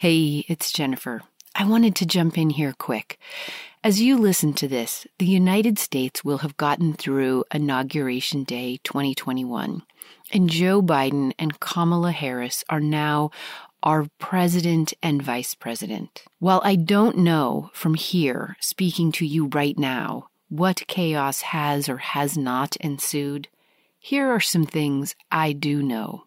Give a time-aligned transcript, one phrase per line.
[0.00, 1.20] Hey, it's Jennifer.
[1.54, 3.18] I wanted to jump in here quick.
[3.84, 9.82] As you listen to this, the United States will have gotten through Inauguration Day 2021,
[10.32, 13.30] and Joe Biden and Kamala Harris are now
[13.82, 16.24] our president and vice president.
[16.38, 21.98] While I don't know from here, speaking to you right now, what chaos has or
[21.98, 23.48] has not ensued,
[23.98, 26.24] here are some things I do know.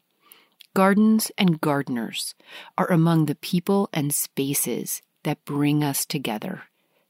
[0.75, 2.33] Gardens and gardeners
[2.79, 6.63] are among the people and spaces that bring us together,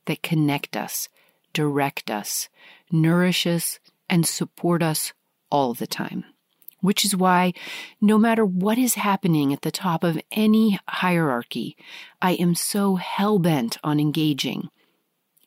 [0.05, 1.07] that connect us,
[1.53, 2.49] direct us,
[2.91, 3.79] nourish us,
[4.09, 5.13] and support us
[5.49, 6.25] all the time.
[6.81, 7.53] Which is why,
[8.01, 11.77] no matter what is happening at the top of any hierarchy,
[12.21, 14.67] I am so hell bent on engaging,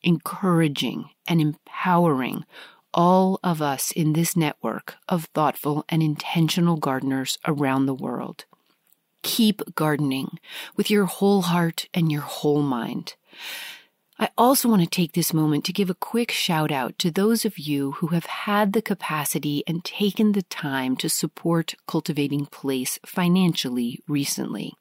[0.02, 2.46] encouraging, and empowering
[2.96, 8.46] all of us in this network of thoughtful and intentional gardeners around the world.
[9.22, 10.38] Keep gardening
[10.76, 13.14] with your whole heart and your whole mind.
[14.18, 17.44] I also want to take this moment to give a quick shout out to those
[17.44, 22.98] of you who have had the capacity and taken the time to support Cultivating Place
[23.04, 24.72] financially recently.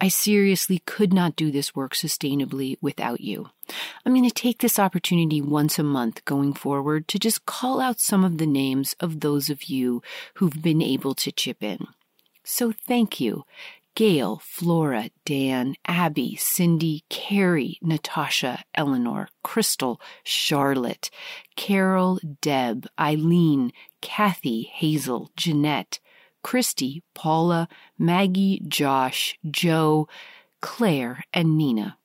[0.00, 3.50] I seriously could not do this work sustainably without you.
[4.04, 8.00] I'm going to take this opportunity once a month going forward to just call out
[8.00, 10.02] some of the names of those of you
[10.34, 11.86] who've been able to chip in.
[12.42, 13.44] So thank you.
[13.94, 21.10] Gail, Flora, Dan, Abby, Cindy, Carrie, Natasha, Eleanor, Crystal, Charlotte,
[21.54, 26.00] Carol, Deb, Eileen, Kathy, Hazel, Jeanette,
[26.42, 30.08] Christy, Paula, Maggie, Josh, Joe,
[30.60, 31.96] Claire, and Nina.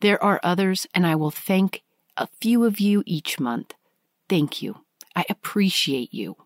[0.00, 1.82] There are others, and I will thank
[2.16, 3.74] a few of you each month.
[4.28, 4.84] Thank you.
[5.14, 6.36] I appreciate you.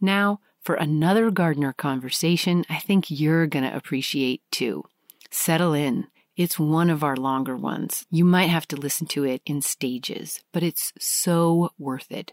[0.00, 4.84] Now, for another gardener conversation I think you're going to appreciate too.
[5.30, 6.08] Settle in.
[6.36, 8.06] It's one of our longer ones.
[8.10, 12.32] You might have to listen to it in stages, but it's so worth it.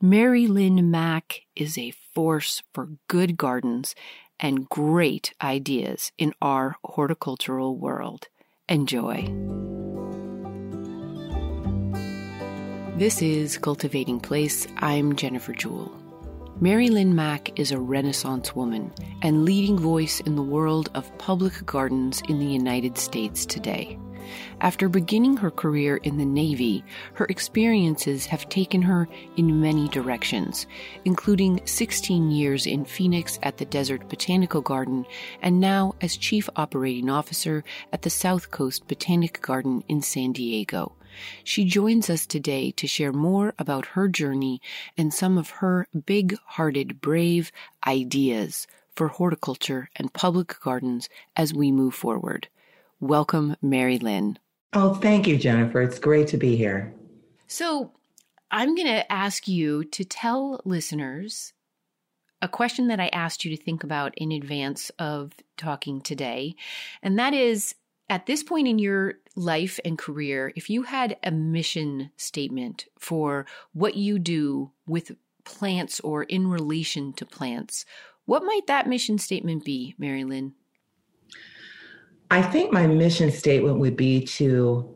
[0.00, 3.94] Mary Lynn Mack is a force for good gardens
[4.40, 8.28] and great ideas in our horticultural world.
[8.68, 9.26] Enjoy.
[12.96, 14.66] This is Cultivating Place.
[14.78, 16.01] I'm Jennifer Jewell.
[16.60, 18.92] Mary Lynn Mack is a Renaissance woman
[19.22, 23.98] and leading voice in the world of public gardens in the United States today.
[24.60, 30.66] After beginning her career in the Navy, her experiences have taken her in many directions,
[31.04, 35.04] including 16 years in Phoenix at the Desert Botanical Garden
[35.40, 40.92] and now as Chief Operating Officer at the South Coast Botanic Garden in San Diego.
[41.44, 44.60] She joins us today to share more about her journey
[44.96, 47.52] and some of her big hearted, brave
[47.86, 52.48] ideas for horticulture and public gardens as we move forward.
[53.00, 54.38] Welcome, Mary Lynn.
[54.72, 55.82] Oh, thank you, Jennifer.
[55.82, 56.94] It's great to be here.
[57.46, 57.92] So,
[58.50, 61.52] I'm going to ask you to tell listeners
[62.42, 66.56] a question that I asked you to think about in advance of talking today.
[67.02, 67.74] And that is
[68.12, 73.46] at this point in your life and career, if you had a mission statement for
[73.72, 77.86] what you do with plants or in relation to plants,
[78.26, 80.52] what might that mission statement be, Mary Lynn?
[82.30, 84.94] I think my mission statement would be to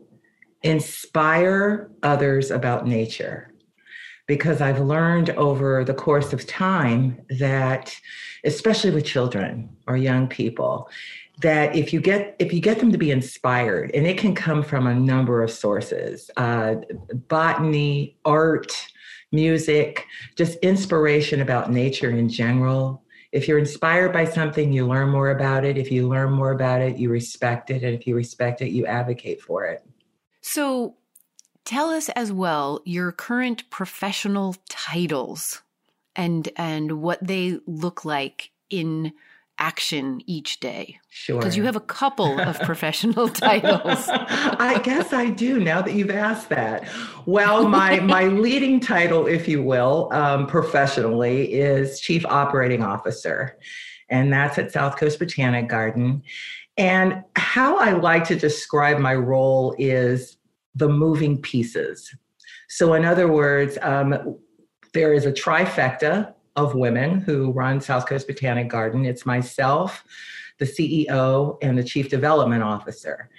[0.61, 3.51] inspire others about nature
[4.27, 7.99] because I've learned over the course of time that,
[8.43, 10.87] especially with children or young people,
[11.41, 14.63] that if you get if you get them to be inspired and it can come
[14.63, 16.75] from a number of sources uh,
[17.27, 18.71] botany art
[19.31, 20.05] music
[20.35, 23.03] just inspiration about nature in general.
[23.33, 25.77] If you're inspired by something you learn more about it.
[25.77, 27.83] If you learn more about it you respect it.
[27.83, 29.85] And if you respect it you advocate for it.
[30.41, 30.95] So
[31.65, 35.61] tell us as well your current professional titles
[36.15, 39.13] and and what they look like in
[39.59, 40.99] action each day?
[41.09, 41.39] Sure.
[41.39, 44.07] Because you have a couple of professional titles.
[44.09, 46.87] I guess I do now that you've asked that.
[47.25, 53.57] Well, my my leading title, if you will, um, professionally, is Chief Operating Officer,
[54.09, 56.23] and that's at South Coast Botanic Garden.
[56.77, 60.37] And how I like to describe my role is
[60.75, 62.15] the moving pieces.
[62.69, 64.37] So, in other words, um,
[64.93, 69.05] there is a trifecta of women who run South Coast Botanic Garden.
[69.05, 70.03] It's myself,
[70.57, 73.29] the CEO, and the Chief Development Officer.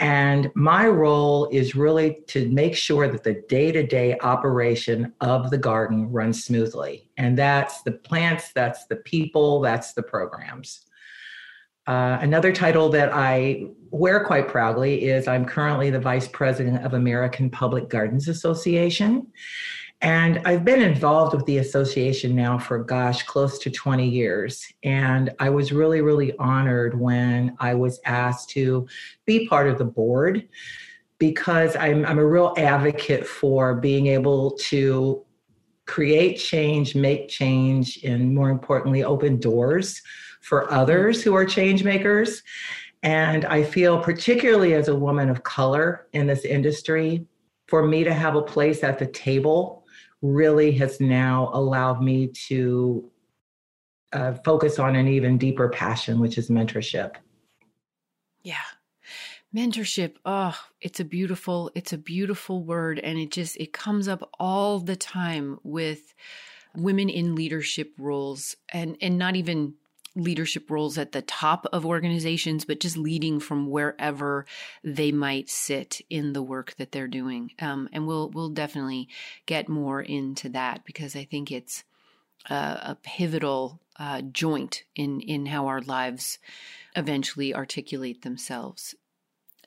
[0.00, 5.50] And my role is really to make sure that the day to day operation of
[5.50, 7.08] the garden runs smoothly.
[7.16, 10.84] And that's the plants, that's the people, that's the programs.
[11.86, 16.94] Uh, another title that I wear quite proudly is I'm currently the vice president of
[16.94, 19.26] American Public Gardens Association.
[20.04, 24.70] And I've been involved with the association now for, gosh, close to 20 years.
[24.82, 28.86] And I was really, really honored when I was asked to
[29.24, 30.46] be part of the board
[31.16, 35.24] because I'm, I'm a real advocate for being able to
[35.86, 40.02] create change, make change, and more importantly, open doors
[40.42, 42.42] for others who are change makers.
[43.02, 47.26] And I feel, particularly as a woman of color in this industry,
[47.68, 49.83] for me to have a place at the table
[50.24, 53.10] really has now allowed me to
[54.14, 57.16] uh, focus on an even deeper passion, which is mentorship.
[58.42, 58.56] Yeah.
[59.54, 62.98] Mentorship, oh, it's a beautiful, it's a beautiful word.
[63.00, 66.14] And it just, it comes up all the time with
[66.74, 69.74] women in leadership roles and, and not even
[70.16, 74.46] leadership roles at the top of organizations, but just leading from wherever
[74.82, 77.52] they might sit in the work that they're doing.
[77.60, 79.08] Um, and we'll we'll definitely
[79.46, 81.84] get more into that because I think it's
[82.48, 86.38] a, a pivotal uh, joint in in how our lives
[86.96, 88.94] eventually articulate themselves.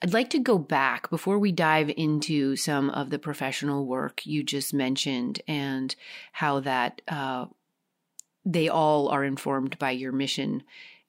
[0.02, 4.44] I'd like to go back before we dive into some of the professional work you
[4.44, 5.96] just mentioned and
[6.34, 7.48] how that uh,
[8.48, 10.64] they all are informed by your mission.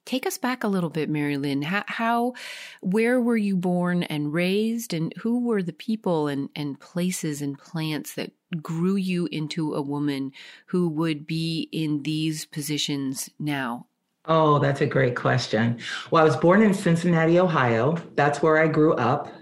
[0.05, 1.62] Take us back a little bit, Mary Lynn.
[1.62, 2.32] How, how,
[2.81, 7.58] where were you born and raised, and who were the people and, and places and
[7.58, 8.32] plants that
[8.62, 10.32] grew you into a woman
[10.67, 13.87] who would be in these positions now?
[14.25, 15.79] Oh, that's a great question.
[16.11, 17.96] Well, I was born in Cincinnati, Ohio.
[18.14, 19.32] That's where I grew up.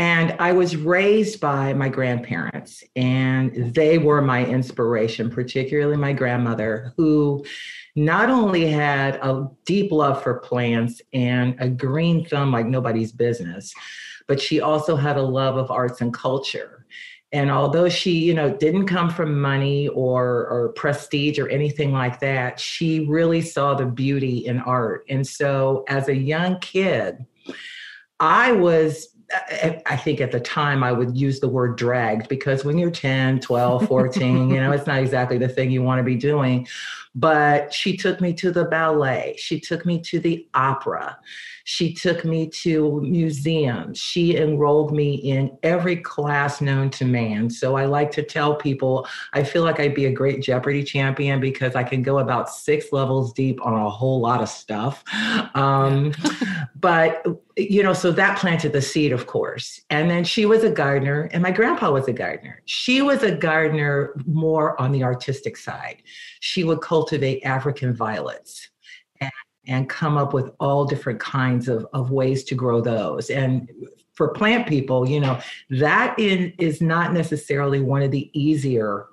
[0.00, 6.94] And I was raised by my grandparents, and they were my inspiration, particularly my grandmother,
[6.96, 7.44] who
[7.94, 13.74] not only had a deep love for plants and a green thumb like nobody's business,
[14.26, 16.86] but she also had a love of arts and culture.
[17.30, 22.20] And although she, you know, didn't come from money or, or prestige or anything like
[22.20, 25.04] that, she really saw the beauty in art.
[25.10, 27.26] And so as a young kid,
[28.18, 32.78] I was I think at the time I would use the word dragged because when
[32.78, 36.16] you're 10, 12, 14, you know, it's not exactly the thing you want to be
[36.16, 36.66] doing.
[37.14, 41.18] But she took me to the ballet, she took me to the opera.
[41.64, 43.98] She took me to museums.
[43.98, 47.48] She enrolled me in every class known to man.
[47.48, 51.38] So I like to tell people I feel like I'd be a great Jeopardy champion
[51.38, 55.04] because I can go about six levels deep on a whole lot of stuff.
[55.54, 56.12] Um,
[56.80, 57.24] but,
[57.56, 59.80] you know, so that planted the seed, of course.
[59.90, 62.62] And then she was a gardener, and my grandpa was a gardener.
[62.64, 66.02] She was a gardener more on the artistic side.
[66.40, 68.68] She would cultivate African violets
[69.66, 73.30] and come up with all different kinds of, of ways to grow those.
[73.30, 73.70] And
[74.14, 75.40] for plant people, you know,
[75.70, 79.06] that in, is not necessarily one of the easier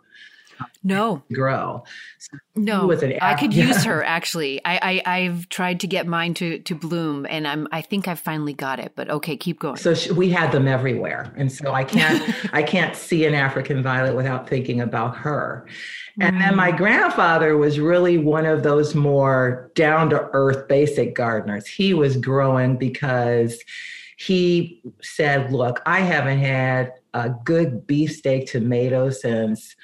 [0.83, 1.23] no.
[1.33, 1.83] Grow.
[2.19, 4.61] So no i could use her actually.
[4.65, 8.15] I, I have tried to get mine to to bloom and i'm i think i
[8.15, 9.77] finally got it but okay keep going.
[9.77, 13.83] So she, we had them everywhere and so i can't i can't see an african
[13.83, 15.67] violet without thinking about her.
[16.19, 16.77] And then my mm.
[16.77, 21.67] grandfather was really one of those more down to earth basic gardeners.
[21.67, 23.63] He was growing because
[24.17, 29.75] he said, Look, I haven't had a good beefsteak tomato since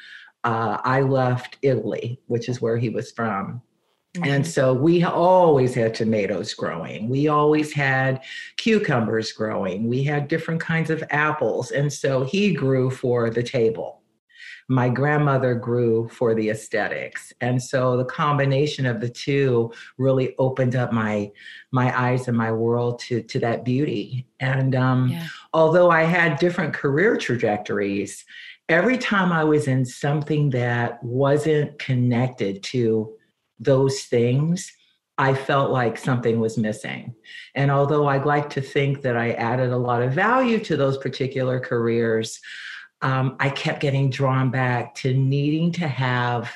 [0.44, 3.62] uh, I left Italy, which is where he was from.
[4.16, 4.30] Mm-hmm.
[4.30, 7.10] And so we always had tomatoes growing.
[7.10, 8.22] We always had
[8.58, 9.88] cucumbers growing.
[9.88, 11.72] We had different kinds of apples.
[11.72, 14.04] And so he grew for the table
[14.70, 20.76] my grandmother grew for the aesthetics and so the combination of the two really opened
[20.76, 21.30] up my
[21.72, 25.28] my eyes and my world to to that beauty and um, yeah.
[25.54, 28.26] although i had different career trajectories
[28.70, 33.14] every time i was in something that wasn't connected to
[33.60, 34.72] those things
[35.18, 37.14] I felt like something was missing.
[37.54, 40.98] And although I'd like to think that I added a lot of value to those
[40.98, 42.40] particular careers,
[43.02, 46.52] um, I kept getting drawn back to needing to have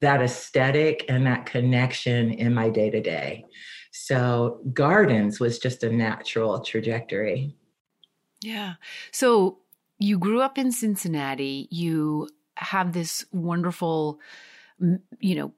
[0.00, 3.46] that aesthetic and that connection in my day to day.
[3.90, 7.56] So, gardens was just a natural trajectory.
[8.42, 8.74] Yeah.
[9.10, 9.58] So,
[9.98, 11.68] you grew up in Cincinnati.
[11.70, 14.20] You have this wonderful,
[15.18, 15.52] you know,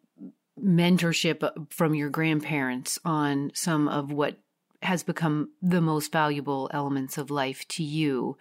[0.62, 4.38] mentorship from your grandparents on some of what
[4.82, 8.36] has become the most valuable elements of life to you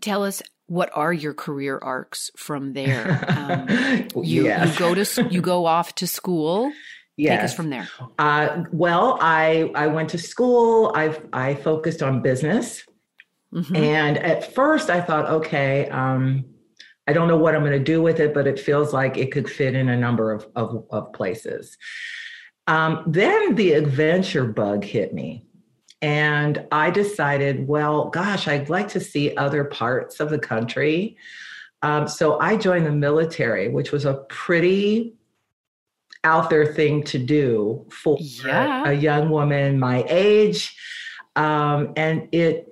[0.00, 3.24] tell us what are your career arcs from there?
[3.28, 3.68] Um,
[4.22, 4.72] you, yes.
[4.72, 6.72] you go to you go off to school.
[7.16, 7.38] Yes.
[7.38, 7.88] Take us from there.
[8.18, 10.92] Uh, well, I I went to school.
[10.94, 12.84] I I focused on business,
[13.52, 13.76] mm-hmm.
[13.76, 16.44] and at first I thought, okay, um,
[17.06, 19.32] I don't know what I'm going to do with it, but it feels like it
[19.32, 21.76] could fit in a number of of, of places.
[22.66, 25.46] Um, then the adventure bug hit me.
[26.00, 31.16] And I decided, well, gosh, I'd like to see other parts of the country.
[31.82, 35.14] Um, so I joined the military, which was a pretty
[36.24, 38.88] out there thing to do for yeah.
[38.88, 40.76] a young woman my age.
[41.36, 42.67] Um, and it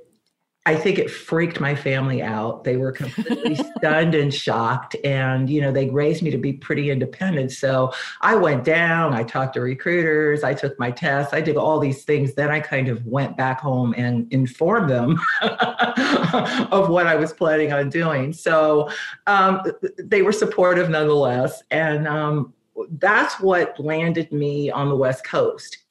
[0.67, 2.65] I think it freaked my family out.
[2.65, 4.97] They were completely stunned and shocked.
[5.05, 7.53] And, you know, they raised me to be pretty independent.
[7.53, 11.79] So I went down, I talked to recruiters, I took my tests, I did all
[11.79, 12.35] these things.
[12.35, 17.73] Then I kind of went back home and informed them of what I was planning
[17.73, 18.33] on doing.
[18.33, 18.91] So
[19.29, 19.63] um,
[19.99, 21.63] they were supportive nonetheless.
[21.71, 22.53] And um,
[22.99, 25.86] that's what landed me on the West Coast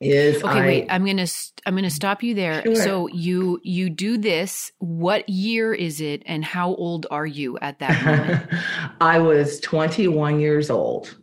[0.00, 1.26] is okay I, wait i'm gonna
[1.66, 2.62] i'm gonna stop you there.
[2.62, 2.74] Sure.
[2.76, 7.80] so you you do this what year is it and how old are you at
[7.80, 8.48] that moment?
[9.00, 11.16] I was 21 years old.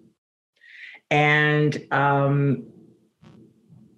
[1.09, 2.65] And um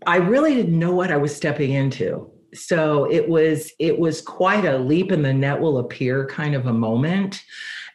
[0.05, 2.29] i really didn't know what i was stepping into.
[2.53, 6.67] So it was it was quite a leap in the net will appear kind of
[6.67, 7.43] a moment.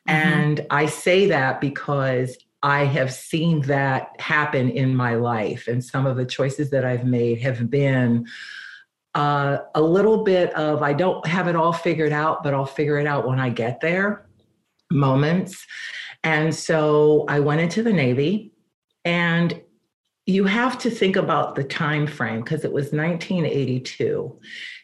[0.08, 0.28] Mm-hmm.
[0.28, 5.66] and i say that because I have seen that happen in my life.
[5.66, 8.26] And some of the choices that I've made have been
[9.14, 12.98] uh, a little bit of, I don't have it all figured out, but I'll figure
[12.98, 14.26] it out when I get there
[14.90, 15.66] moments.
[16.24, 18.52] And so I went into the Navy
[19.04, 19.60] and
[20.26, 24.38] you have to think about the time frame because it was 1982.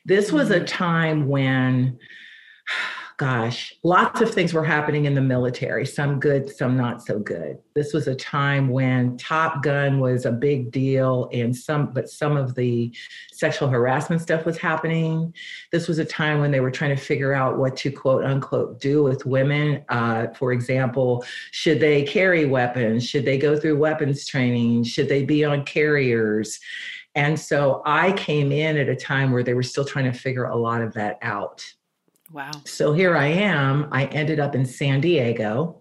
[0.04, 0.64] This was a mm-hmm.
[0.64, 1.98] time when
[3.18, 7.58] gosh, lots of things were happening in the military, some good, some not so good.
[7.74, 12.36] This was a time when Top Gun was a big deal and some but some
[12.36, 12.94] of the
[13.32, 15.34] sexual harassment stuff was happening.
[15.72, 18.80] This was a time when they were trying to figure out what to quote unquote
[18.80, 19.84] do with women.
[19.88, 23.04] Uh, for example, should they carry weapons?
[23.04, 24.84] Should they go through weapons training?
[24.84, 26.60] Should they be on carriers?
[27.16, 30.44] And so I came in at a time where they were still trying to figure
[30.44, 31.64] a lot of that out.
[32.32, 32.50] Wow.
[32.64, 33.88] So here I am.
[33.92, 35.80] I ended up in San Diego.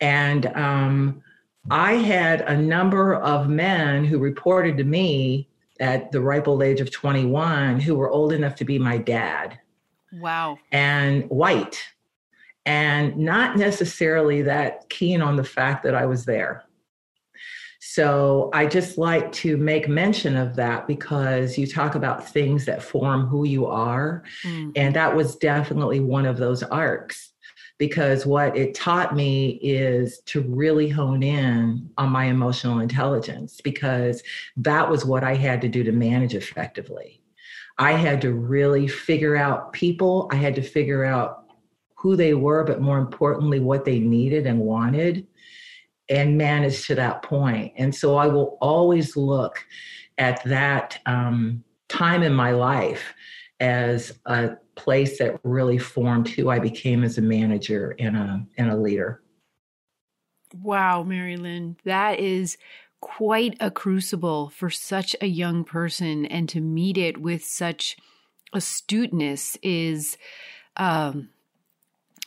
[0.00, 1.22] And um,
[1.70, 5.48] I had a number of men who reported to me
[5.80, 9.58] at the ripe old age of 21 who were old enough to be my dad.
[10.12, 10.58] Wow.
[10.70, 11.82] And white.
[12.66, 16.64] And not necessarily that keen on the fact that I was there.
[17.94, 22.82] So I just like to make mention of that because you talk about things that
[22.82, 24.22] form who you are.
[24.46, 24.72] Mm.
[24.76, 27.34] And that was definitely one of those arcs
[27.76, 34.22] because what it taught me is to really hone in on my emotional intelligence because
[34.56, 37.20] that was what I had to do to manage effectively.
[37.76, 41.44] I had to really figure out people, I had to figure out
[41.94, 45.26] who they were, but more importantly, what they needed and wanted
[46.08, 47.72] and manage to that point.
[47.76, 49.64] And so I will always look
[50.18, 53.14] at that um, time in my life
[53.60, 58.70] as a place that really formed who I became as a manager and a and
[58.70, 59.22] a leader.
[60.60, 62.58] Wow, Mary Lynn, that is
[63.00, 67.96] quite a crucible for such a young person, and to meet it with such
[68.52, 70.18] astuteness is
[70.76, 71.30] um,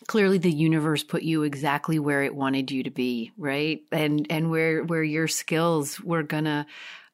[0.07, 3.81] clearly the universe put you exactly where it wanted you to be right?
[3.91, 6.65] And and where where your skills were gonna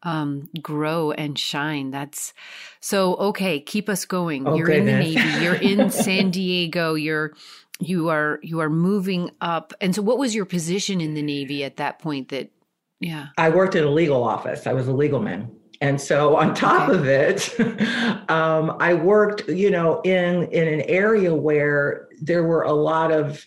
[0.04, 1.92] um, grow and shine.
[1.92, 2.34] That's
[2.80, 4.48] so okay keep us going.
[4.48, 5.44] Oh, you're in the navy.
[5.44, 6.96] You're in san diego.
[6.96, 7.34] You're
[7.80, 9.74] you are you are moving up.
[9.82, 12.52] And so what was your position in the navy at that point that
[13.00, 13.28] yeah.
[13.38, 14.68] I worked in a legal office.
[14.68, 15.50] I was a legal man
[15.82, 17.60] and so on top of it,
[18.30, 23.46] um, I worked, you know, in in an area where there were a lot of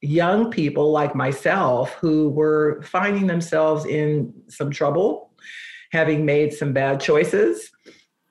[0.00, 5.32] young people like myself who were finding themselves in some trouble,
[5.92, 7.70] having made some bad choices.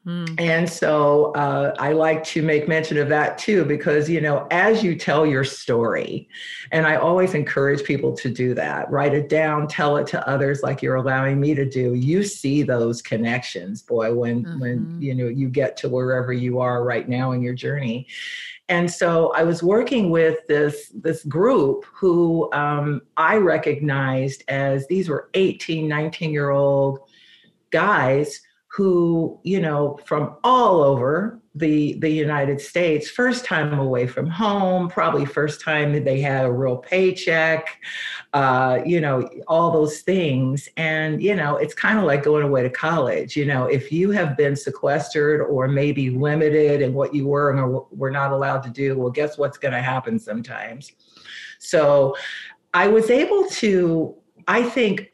[0.08, 0.40] Mm.
[0.40, 4.82] And so uh, I like to make mention of that too, because, you know, as
[4.82, 6.30] you tell your story,
[6.72, 10.64] and I always encourage people to do that, write it down, tell it to others
[10.64, 11.94] like you're allowing me to do.
[11.94, 14.60] You see those connections, boy, when, mm-hmm.
[14.62, 18.08] when, you know, you get to wherever you are right now in your journey.
[18.70, 25.10] And so I was working with this, this group who um, I recognized as these
[25.10, 27.00] were 18, 19 year old
[27.72, 28.42] guys
[28.78, 34.88] who, you know, from all over the the United States, first time away from home,
[34.88, 37.82] probably first time that they had a real paycheck,
[38.34, 40.70] uh, you know, all those things.
[40.78, 43.36] And, you know, it's kind of like going away to college.
[43.36, 47.82] You know, if you have been sequestered or maybe limited in what you were and
[47.90, 50.92] were not allowed to do, well, guess what's going to happen sometimes?
[51.58, 52.16] So
[52.76, 54.14] I was able to,
[54.48, 55.14] I think,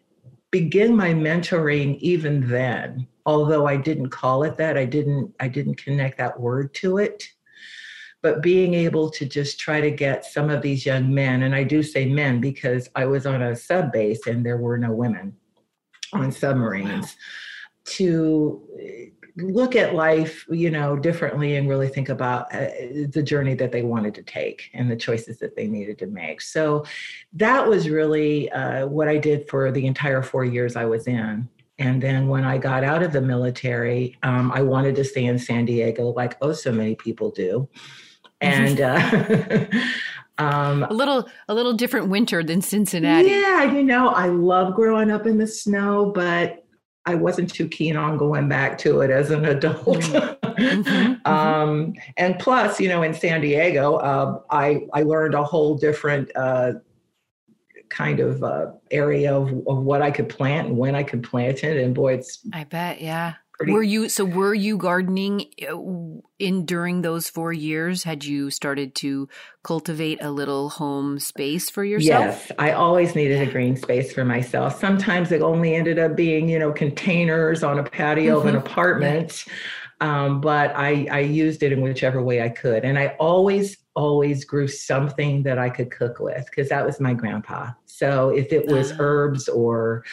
[0.51, 5.75] begin my mentoring even then although i didn't call it that i didn't i didn't
[5.75, 7.27] connect that word to it.
[8.21, 11.63] But being able to just try to get some of these young men and i
[11.63, 15.35] do say men because i was on a sub base and there were no women
[16.13, 17.11] on submarines wow.
[17.85, 18.61] to
[19.37, 22.67] look at life you know differently and really think about uh,
[23.09, 26.39] the journey that they wanted to take and the choices that they needed to make.
[26.39, 26.85] So
[27.33, 31.49] that was really uh, what i did for the entire four years i was in
[31.83, 35.37] and then when i got out of the military um, i wanted to stay in
[35.37, 37.67] san diego like oh so many people do
[38.41, 39.65] and uh,
[40.37, 45.11] um, a little a little different winter than cincinnati yeah you know i love growing
[45.11, 46.59] up in the snow but
[47.05, 49.99] I wasn't too keen on going back to it as an adult.
[49.99, 50.63] Mm-hmm.
[50.63, 51.13] mm-hmm.
[51.29, 56.31] um, and plus, you know, in San Diego, uh, I I learned a whole different
[56.35, 56.73] uh,
[57.93, 61.63] kind of uh, area of, of what I could plant and when I could plant
[61.63, 61.77] it.
[61.77, 63.35] And boy, it's I bet, yeah.
[63.53, 65.77] Pretty- were you so were you gardening uh,
[66.39, 69.29] in during those four years had you started to
[69.63, 74.25] cultivate a little home space for yourself yes i always needed a green space for
[74.25, 78.47] myself sometimes it only ended up being you know containers on a patio mm-hmm.
[78.47, 78.67] of an mm-hmm.
[78.67, 79.45] apartment
[80.01, 80.23] yeah.
[80.25, 84.43] um, but I, I used it in whichever way i could and i always always
[84.43, 88.67] grew something that i could cook with because that was my grandpa so if it
[88.67, 90.03] was uh herbs or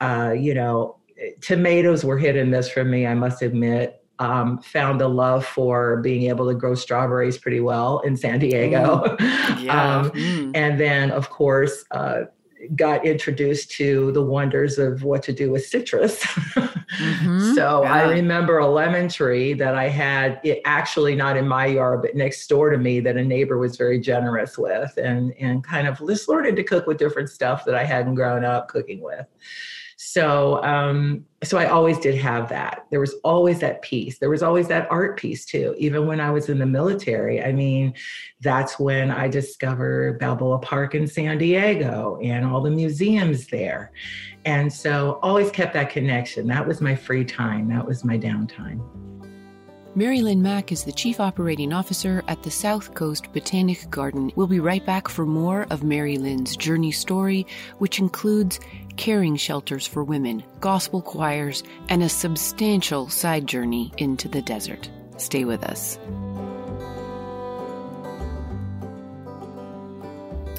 [0.00, 0.96] uh, you know
[1.40, 3.96] tomatoes were hit and miss for me, I must admit.
[4.18, 9.16] Um, found a love for being able to grow strawberries pretty well in San Diego.
[9.18, 9.60] Mm.
[9.64, 9.98] Yeah.
[9.98, 10.52] um, mm.
[10.54, 12.24] And then, of course, uh,
[12.74, 16.22] got introduced to the wonders of what to do with citrus.
[16.22, 17.54] mm-hmm.
[17.54, 17.94] So yeah.
[17.94, 22.14] I remember a lemon tree that I had, it actually not in my yard, but
[22.14, 25.98] next door to me that a neighbor was very generous with and, and kind of
[26.06, 29.26] just learned to cook with different stuff that I hadn't grown up cooking with.
[30.12, 32.84] So, um, so I always did have that.
[32.90, 34.18] There was always that piece.
[34.18, 35.72] There was always that art piece too.
[35.78, 37.94] Even when I was in the military, I mean,
[38.40, 43.92] that's when I discovered Balboa Park in San Diego and all the museums there.
[44.44, 46.48] And so, always kept that connection.
[46.48, 47.68] That was my free time.
[47.68, 48.82] That was my downtime.
[49.96, 54.30] Mary Lynn Mack is the Chief Operating Officer at the South Coast Botanic Garden.
[54.36, 57.44] We'll be right back for more of Mary Lynn's journey story,
[57.78, 58.60] which includes
[58.96, 64.90] caring shelters for women, gospel choirs, and a substantial side journey into the desert.
[65.16, 65.98] Stay with us.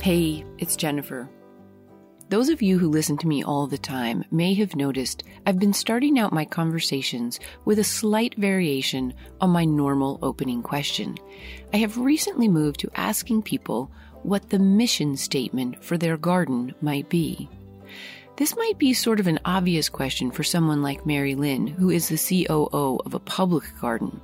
[0.02, 1.30] Hey, it's Jennifer.
[2.30, 5.74] Those of you who listen to me all the time may have noticed I've been
[5.74, 11.18] starting out my conversations with a slight variation on my normal opening question.
[11.74, 13.92] I have recently moved to asking people
[14.24, 17.50] what the mission statement for their garden might be.
[18.42, 22.10] This might be sort of an obvious question for someone like Mary Lynn, who is
[22.10, 24.20] the COO of a public garden.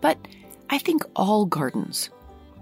[0.00, 0.16] But
[0.70, 2.08] I think all gardens,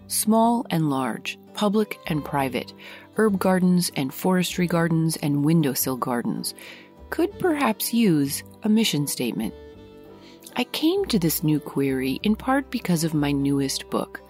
[0.08, 2.74] small and large, public and private,
[3.16, 6.54] herb gardens and forestry gardens and windowsill gardens
[7.10, 9.54] could perhaps use a mission statement.
[10.56, 14.20] I came to this new query in part because of my newest book,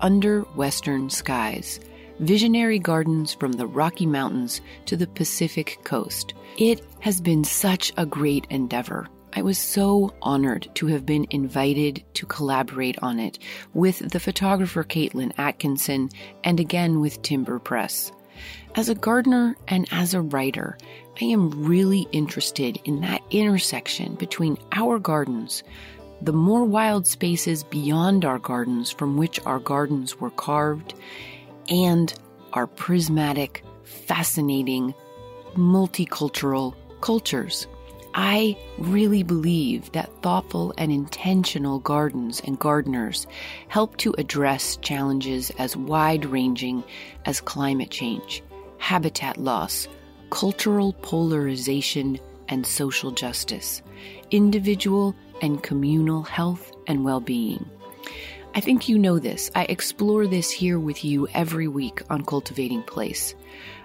[0.00, 1.80] Under Western Skies
[2.20, 6.32] Visionary Gardens from the Rocky Mountains to the Pacific Coast.
[6.56, 9.06] It has been such a great endeavor.
[9.34, 13.38] I was so honored to have been invited to collaborate on it
[13.74, 16.08] with the photographer Caitlin Atkinson
[16.42, 18.10] and again with Timber Press.
[18.76, 20.78] As a gardener and as a writer,
[21.20, 25.62] I am really interested in that intersection between our gardens,
[26.22, 30.94] the more wild spaces beyond our gardens from which our gardens were carved,
[31.68, 32.12] and
[32.52, 34.94] our prismatic, fascinating,
[35.54, 37.66] multicultural cultures.
[38.14, 43.26] I really believe that thoughtful and intentional gardens and gardeners
[43.68, 46.82] help to address challenges as wide ranging
[47.26, 48.42] as climate change
[48.78, 49.88] habitat loss,
[50.30, 53.82] cultural polarization, and social justice,
[54.30, 57.68] individual and communal health and well being.
[58.56, 59.50] I think you know this.
[59.54, 63.34] I explore this here with you every week on Cultivating Place.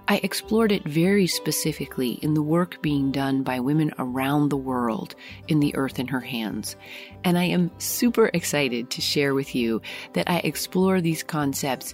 [0.08, 5.14] I explored it very specifically in the work being done by women around the world
[5.50, 6.78] in the earth in her hands.
[7.26, 9.82] And I am super excited to share with you
[10.14, 11.94] that I explore these concepts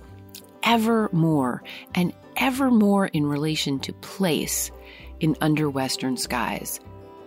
[0.61, 1.63] ever more
[1.95, 4.69] and ever more in relation to place
[5.19, 6.79] in under Western skies.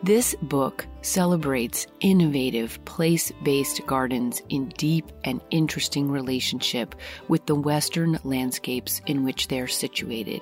[0.03, 6.95] This book celebrates innovative place based gardens in deep and interesting relationship
[7.29, 10.41] with the Western landscapes in which they're situated,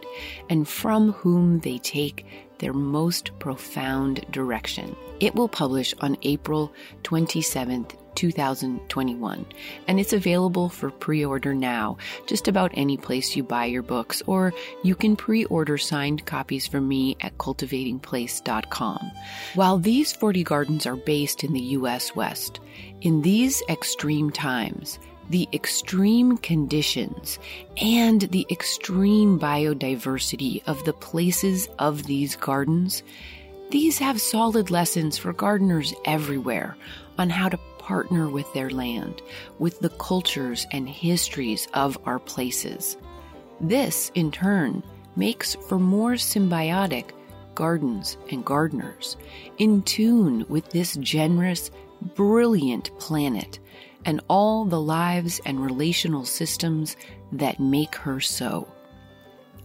[0.49, 2.25] and from whom they take
[2.59, 4.95] their most profound direction.
[5.19, 9.47] It will publish on April 27th, 2021,
[9.87, 14.25] and it's available for pre order now, just about any place you buy your books,
[14.27, 14.53] or
[14.83, 19.13] you can pre order signed copies from me at cultivatingplace.com.
[19.55, 22.17] While these 40 gardens are based in the U.S.
[22.17, 22.59] West,
[23.03, 24.99] in these extreme times,
[25.31, 27.39] the extreme conditions
[27.81, 33.05] and the extreme biodiversity of the places of these gardens,
[33.71, 36.77] these have solid lessons for gardeners everywhere
[37.19, 39.23] on how to partner with their land,
[39.59, 42.99] with the cultures and histories of our places.
[43.63, 44.83] This, in turn,
[45.17, 47.13] makes for more symbiotic
[47.55, 49.17] gardens and gardeners,
[49.57, 51.71] in tune with this generous,
[52.15, 53.59] brilliant planet
[54.05, 56.95] and all the lives and relational systems
[57.33, 58.69] that make her so.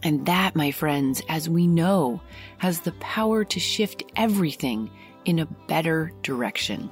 [0.01, 2.21] And that, my friends, as we know,
[2.59, 4.89] has the power to shift everything
[5.25, 6.89] in a better direction.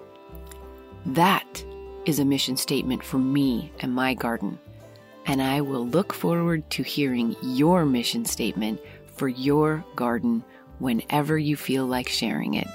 [1.06, 1.64] That
[2.06, 4.60] is a mission statement for me and my garden.
[5.26, 8.80] And I will look forward to hearing your mission statement
[9.16, 10.44] for your garden
[10.80, 12.68] whenever you feel like sharing it.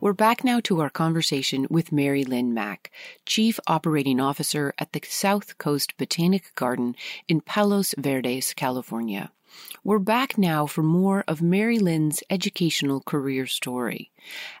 [0.00, 2.90] We're back now to our conversation with Mary Lynn Mack,
[3.24, 6.96] Chief Operating Officer at the South Coast Botanic Garden
[7.28, 9.30] in Palos Verdes, California.
[9.84, 14.12] We're back now for more of Mary Lynn's educational career story.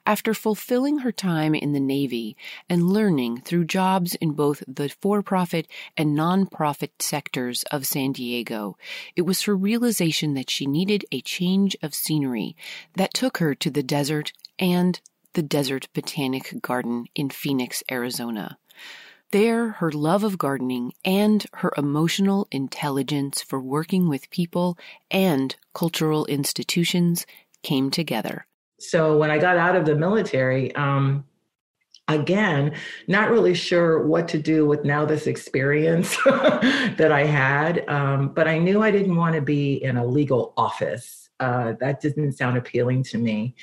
[0.04, 2.36] After fulfilling her time in the Navy
[2.68, 8.76] and learning through jobs in both the for profit and non-profit sectors of San Diego,
[9.14, 12.56] it was her realization that she needed a change of scenery
[12.94, 15.00] that took her to the desert and
[15.34, 18.58] the Desert Botanic Garden in Phoenix, Arizona.
[19.32, 24.76] There, her love of gardening and her emotional intelligence for working with people
[25.10, 27.24] and cultural institutions
[27.62, 28.46] came together.
[28.78, 31.24] So when I got out of the military, um,
[32.08, 32.74] again,
[33.08, 38.46] not really sure what to do with now this experience that I had, um, but
[38.46, 41.30] I knew I didn't want to be in a legal office.
[41.40, 43.54] Uh, that didn't sound appealing to me.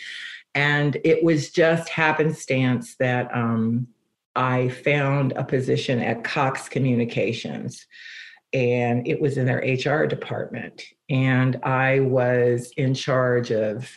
[0.55, 3.87] And it was just happenstance that um,
[4.39, 7.85] I found a position at Cox Communications,
[8.53, 10.81] and it was in their HR department.
[11.09, 13.91] And I was in charge of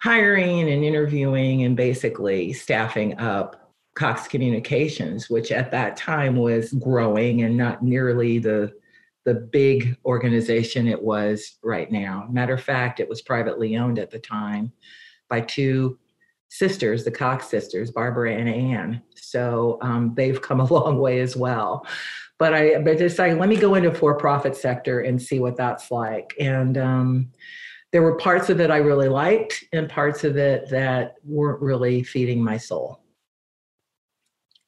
[0.00, 7.42] hiring and interviewing and basically staffing up Cox Communications, which at that time was growing
[7.42, 8.72] and not nearly the
[9.26, 12.26] the big organization it was right now.
[12.30, 14.72] Matter of fact, it was privately owned at the time
[15.30, 15.98] by two
[16.48, 19.02] sisters, the Cox sisters, Barbara and Anne.
[19.16, 21.86] So um, they've come a long way as well.
[22.38, 26.34] But I but decided let me go into for-profit sector and see what that's like.
[26.40, 27.30] And um,
[27.92, 32.02] there were parts of it I really liked, and parts of it that weren't really
[32.02, 33.04] feeding my soul.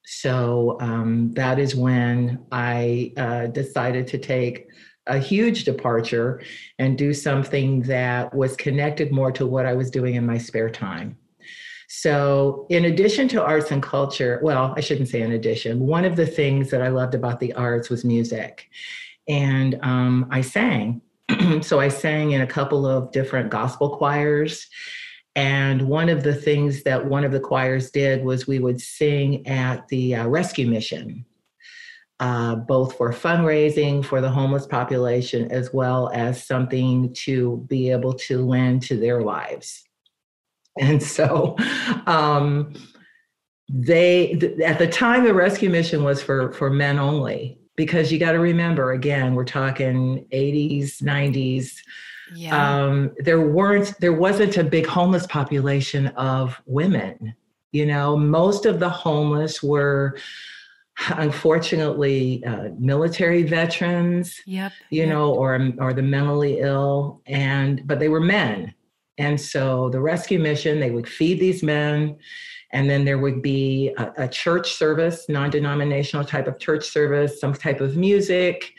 [0.04, 4.68] So um, that is when I uh, decided to take
[5.08, 6.40] a huge departure
[6.78, 10.70] and do something that was connected more to what I was doing in my spare
[10.70, 11.16] time.
[11.88, 16.16] So, in addition to arts and culture, well, I shouldn't say in addition, one of
[16.16, 18.68] the things that I loved about the arts was music.
[19.28, 21.00] And um, I sang.
[21.62, 24.66] so, I sang in a couple of different gospel choirs.
[25.36, 29.46] And one of the things that one of the choirs did was we would sing
[29.46, 31.26] at the uh, rescue mission,
[32.20, 38.14] uh, both for fundraising for the homeless population as well as something to be able
[38.14, 39.85] to lend to their lives.
[40.80, 41.56] And so
[42.06, 42.74] um,
[43.68, 48.18] they, th- at the time, the rescue mission was for, for men only, because you
[48.18, 51.78] got to remember, again, we're talking 80s, 90s.
[52.34, 52.84] Yeah.
[52.84, 57.34] Um, there weren't, there wasn't a big homeless population of women.
[57.72, 60.18] You know, most of the homeless were,
[61.16, 65.10] unfortunately uh, military veterans yep you yep.
[65.10, 68.74] know or or the mentally ill and but they were men
[69.18, 72.18] and so the rescue mission, they would feed these men
[72.72, 77.40] And then there would be a, a church service, non denominational type of church service,
[77.40, 78.74] some type of music.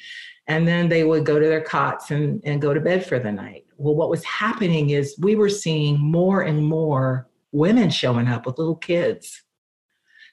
[0.48, 3.32] And then they would go to their cots and, and go to bed for the
[3.32, 3.66] night.
[3.78, 8.58] Well, what was happening is we were seeing more and more women showing up with
[8.58, 9.44] little kids,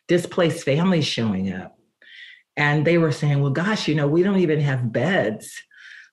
[0.09, 1.79] displaced families showing up.
[2.57, 5.63] And they were saying, well, gosh, you know, we don't even have beds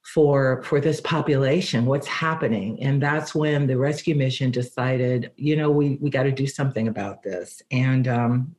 [0.04, 2.82] for for this population what's happening?
[2.82, 6.88] And that's when the rescue mission decided you know we we got to do something
[6.88, 7.62] about this.
[7.72, 8.56] And um,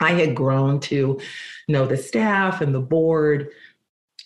[0.00, 1.18] i had grown to
[1.66, 3.50] know the staff and the board.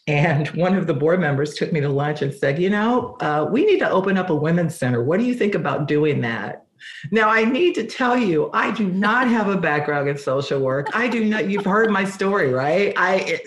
[0.07, 3.47] And one of the board members took me to lunch and said you know uh,
[3.51, 5.03] we need to open up a women's center.
[5.03, 6.67] What do you think about doing that?
[7.11, 10.89] Now, I need to tell you, I do not have a background in social work.
[10.95, 12.93] I do not, you've heard my story, right?
[12.97, 13.41] I,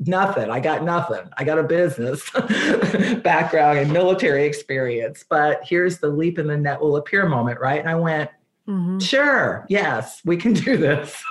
[0.00, 0.50] nothing.
[0.50, 1.28] I got nothing.
[1.36, 2.28] I got a business
[3.22, 7.80] background and military experience, but here's the leap in the net will appear moment, right?
[7.80, 8.30] And I went,
[8.68, 8.98] mm-hmm.
[8.98, 11.22] sure, yes, we can do this.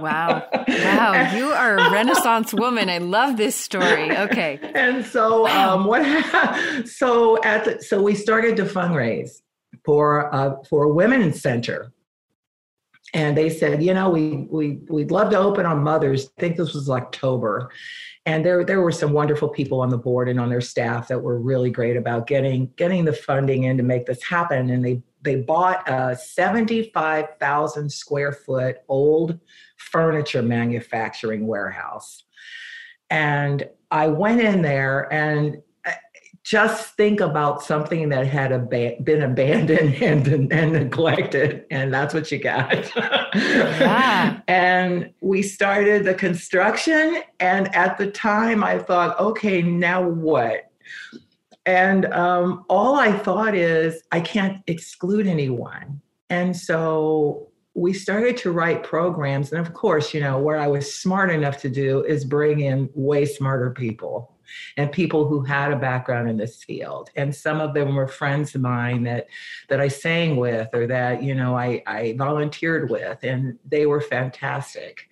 [0.00, 0.48] wow.
[0.66, 1.34] Wow.
[1.34, 2.90] You are a Renaissance woman.
[2.90, 4.16] I love this story.
[4.16, 4.58] Okay.
[4.74, 5.76] And so, wow.
[5.76, 6.04] um, what,
[6.86, 9.40] so at the, so we started to fundraise
[9.84, 11.92] for, uh, for a women's center
[13.14, 16.30] and they said, you know, we we we'd love to open on Mother's.
[16.36, 17.70] I think this was October,
[18.26, 21.20] and there there were some wonderful people on the board and on their staff that
[21.20, 24.68] were really great about getting getting the funding in to make this happen.
[24.68, 29.38] And they they bought a seventy five thousand square foot old
[29.76, 32.24] furniture manufacturing warehouse,
[33.10, 35.62] and I went in there and
[36.44, 42.30] just think about something that had ab- been abandoned and, and neglected, and that's what
[42.30, 42.94] you got.
[43.34, 44.40] yeah.
[44.46, 50.70] And we started the construction, and at the time, I thought, okay, now what?
[51.64, 56.02] And um, all I thought is, I can't exclude anyone.
[56.28, 59.50] And so we started to write programs.
[59.50, 62.90] And of course, you know, where I was smart enough to do is bring in
[62.94, 64.33] way smarter people
[64.76, 67.10] and people who had a background in this field.
[67.16, 69.28] And some of them were friends of mine that
[69.68, 74.00] that I sang with or that, you know, I, I volunteered with, and they were
[74.00, 75.08] fantastic.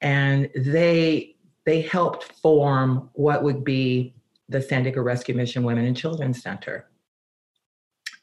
[0.00, 4.14] And they they helped form what would be
[4.48, 6.88] the San Diego Rescue Mission Women and Children's Center.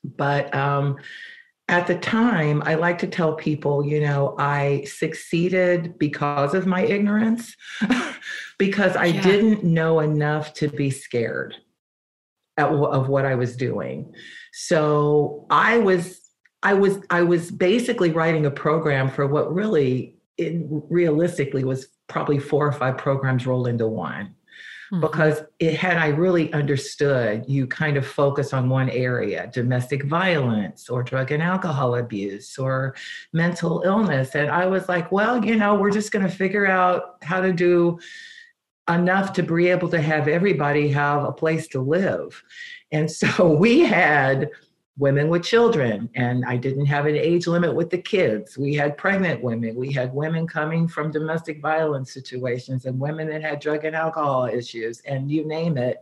[0.03, 0.97] But um,
[1.69, 6.83] at the time, I like to tell people, you know, I succeeded because of my
[6.83, 7.55] ignorance,
[8.65, 9.21] because I yeah.
[9.21, 11.55] didn't know enough to be scared
[12.55, 14.13] at, of what I was doing.
[14.53, 16.21] So I was,
[16.61, 22.65] I was, I was basically writing a program for what really, realistically was probably four
[22.65, 24.27] or five programs rolled into one
[24.93, 25.01] mm-hmm.
[25.01, 30.89] because it had I really understood, you kind of focus on one area domestic violence
[30.89, 32.95] or drug and alcohol abuse or
[33.33, 34.35] mental illness.
[34.35, 37.51] And I was like, well, you know, we're just going to figure out how to
[37.51, 37.99] do
[38.89, 42.41] enough to be able to have everybody have a place to live.
[42.91, 44.49] And so we had
[44.97, 48.57] women with children and i didn't have an age limit with the kids.
[48.57, 49.75] We had pregnant women.
[49.75, 54.45] We had women coming from domestic violence situations and women that had drug and alcohol
[54.45, 55.97] issues and you name it.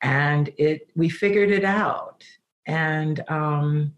[0.00, 2.24] And it we figured it out.
[2.66, 3.94] And um,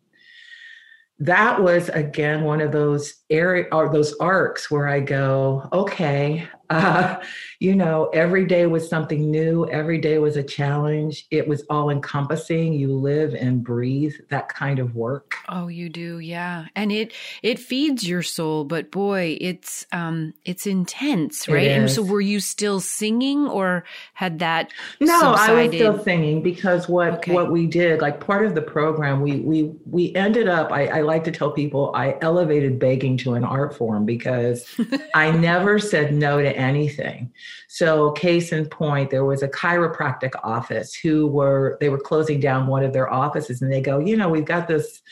[1.19, 7.17] that was again one of those area or those arcs where I go, okay, uh,
[7.61, 9.67] you know, every day was something new.
[9.69, 11.27] Every day was a challenge.
[11.31, 12.73] It was all encompassing.
[12.73, 15.37] You live and breathe that kind of work.
[15.49, 16.67] Oh, you do, yeah.
[16.75, 21.69] And it it feeds your soul, but boy, it's um it's intense, right?
[21.69, 24.73] and so, were you still singing, or had that?
[25.01, 25.59] No, subsided?
[25.59, 27.33] I was still singing because what okay.
[27.33, 30.73] what we did, like part of the program, we we we ended up.
[30.73, 34.67] I, I like to tell people I elevated begging to an art form because
[35.15, 37.33] I never said no to anything.
[37.69, 42.67] So, case in point, there was a chiropractic office who were they were closing down
[42.67, 45.03] one of their offices, and they go, you know, we've got this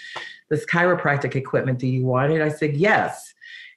[0.51, 1.79] this chiropractic equipment.
[1.79, 2.43] Do you want it?
[2.43, 3.35] I said yes.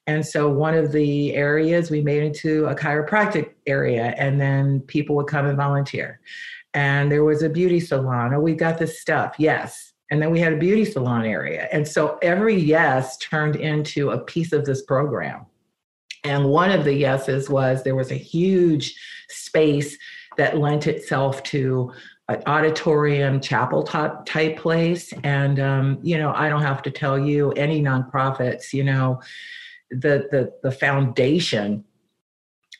[0.07, 5.15] And so one of the areas we made into a chiropractic area, and then people
[5.17, 6.21] would come and volunteer.
[6.73, 8.33] And there was a beauty salon.
[8.33, 9.35] Oh, we got this stuff.
[9.37, 9.93] Yes.
[10.09, 11.67] And then we had a beauty salon area.
[11.71, 15.45] And so every yes turned into a piece of this program.
[16.23, 18.95] And one of the yeses was there was a huge
[19.29, 19.97] space
[20.37, 21.91] that lent itself to
[22.29, 25.13] an auditorium chapel type place.
[25.23, 29.21] And, um, you know, I don't have to tell you, any nonprofits, you know,
[29.89, 31.85] the, the, the foundation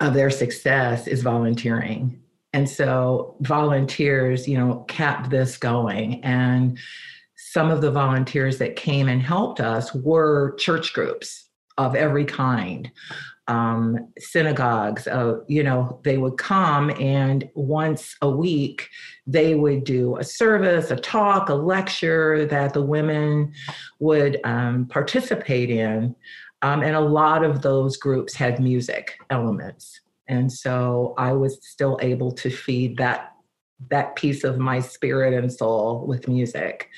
[0.01, 2.21] of their success is volunteering.
[2.53, 6.23] And so volunteers, you know, kept this going.
[6.23, 6.77] And
[7.35, 11.46] some of the volunteers that came and helped us were church groups
[11.77, 12.91] of every kind
[13.47, 15.07] um, synagogues.
[15.07, 18.89] Uh, you know, they would come and once a week
[19.25, 23.53] they would do a service, a talk, a lecture that the women
[23.99, 26.15] would um, participate in.
[26.61, 30.01] Um, and a lot of those groups had music elements.
[30.27, 33.33] And so I was still able to feed that
[33.91, 36.89] that piece of my spirit and soul with music.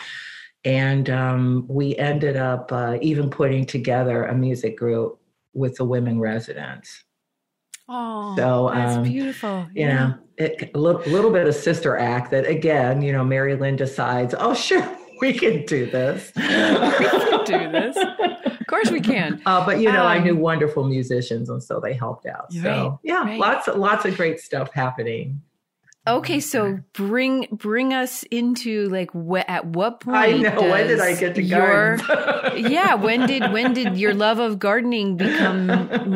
[0.70, 5.20] And um, we ended up uh, even putting together a music group
[5.56, 7.06] with the women residents.
[7.88, 9.66] Oh, so that's um, beautiful.
[9.74, 9.98] You yeah.
[9.98, 13.78] know, it, a little, little bit of sister act that again, you know, Mary Lynn
[13.78, 14.88] decides, oh, sure,
[15.22, 16.32] we can do this.
[16.36, 17.98] we can do this.
[17.98, 19.42] Of course we can.
[19.48, 22.54] Uh, but you know, um, I knew wonderful musicians, and so they helped out.
[22.54, 23.40] So right, yeah, right.
[23.40, 25.42] lots lots of great stuff happening.
[26.10, 30.18] Okay, so bring bring us into like wh- at what point?
[30.18, 31.98] I know when did I get to your,
[32.58, 35.68] yeah, when did when did your love of gardening become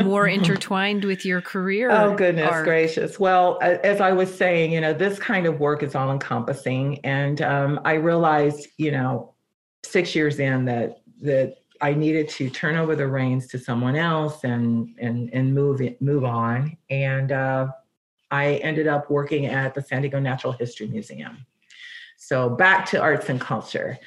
[0.03, 1.91] more intertwined with your career?
[1.91, 3.19] Oh goodness or, gracious!
[3.19, 7.41] Well, as I was saying, you know, this kind of work is all encompassing, and
[7.41, 9.33] um, I realized, you know,
[9.83, 14.43] six years in that that I needed to turn over the reins to someone else
[14.43, 17.31] and and and move it, move on, and.
[17.31, 17.67] Uh,
[18.33, 21.45] I ended up working at the San Diego Natural History Museum.
[22.17, 23.99] So back to arts and culture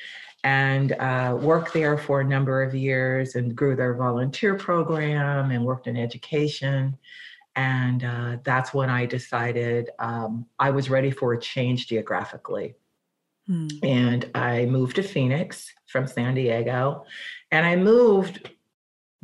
[0.42, 5.64] and uh, worked there for a number of years and grew their volunteer program and
[5.64, 6.98] worked in education.
[7.54, 12.74] And uh, that's when I decided um, I was ready for a change geographically.
[13.46, 13.68] Hmm.
[13.84, 17.04] And I moved to Phoenix from San Diego.
[17.52, 18.50] And I moved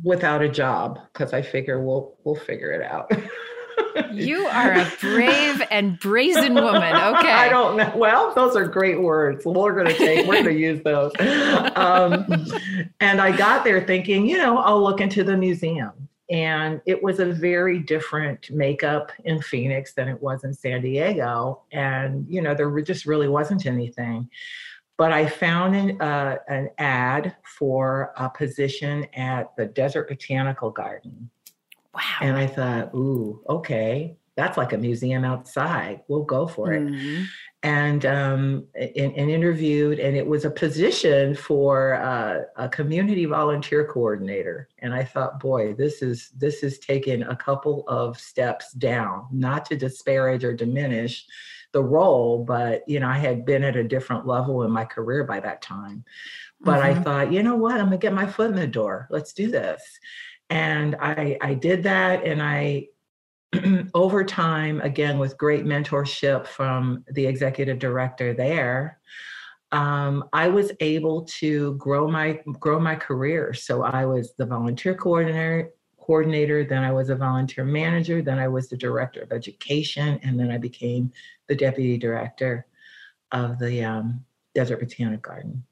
[0.01, 3.11] without a job because I figure we'll we'll figure it out.
[4.11, 6.95] You are a brave and brazen woman.
[6.95, 7.31] Okay.
[7.31, 7.91] I don't know.
[7.95, 9.45] Well, those are great words.
[9.45, 11.11] We're going to take, we're going to use those.
[11.75, 12.25] Um,
[12.99, 15.91] and I got there thinking, you know, I'll look into the museum.
[16.29, 21.61] And it was a very different makeup in Phoenix than it was in San Diego.
[21.71, 24.29] And, you know, there just really wasn't anything.
[24.97, 31.29] But I found an, uh, an ad for a position at the Desert Botanical Garden
[31.93, 32.01] Wow.
[32.21, 36.01] And I thought, ooh, okay, that's like a museum outside.
[36.07, 36.83] We'll go for it.
[36.83, 37.23] Mm-hmm.
[37.61, 43.85] And, um, and, and interviewed, and it was a position for uh, a community volunteer
[43.85, 44.67] coordinator.
[44.79, 49.27] And I thought, boy, this is this is taking a couple of steps down.
[49.31, 51.25] Not to disparage or diminish
[51.71, 55.23] the role, but you know, I had been at a different level in my career
[55.23, 56.03] by that time.
[56.59, 56.99] But mm-hmm.
[56.99, 59.07] I thought, you know what, I'm gonna get my foot in the door.
[59.09, 59.81] Let's do this.
[60.49, 62.87] And I, I did that, and I,
[63.93, 68.99] over time, again with great mentorship from the executive director there,
[69.73, 73.53] um, I was able to grow my grow my career.
[73.53, 78.47] So I was the volunteer coordinator, coordinator, then I was a volunteer manager, then I
[78.47, 81.11] was the director of education, and then I became
[81.47, 82.67] the deputy director
[83.31, 85.63] of the um, Desert Botanic Garden.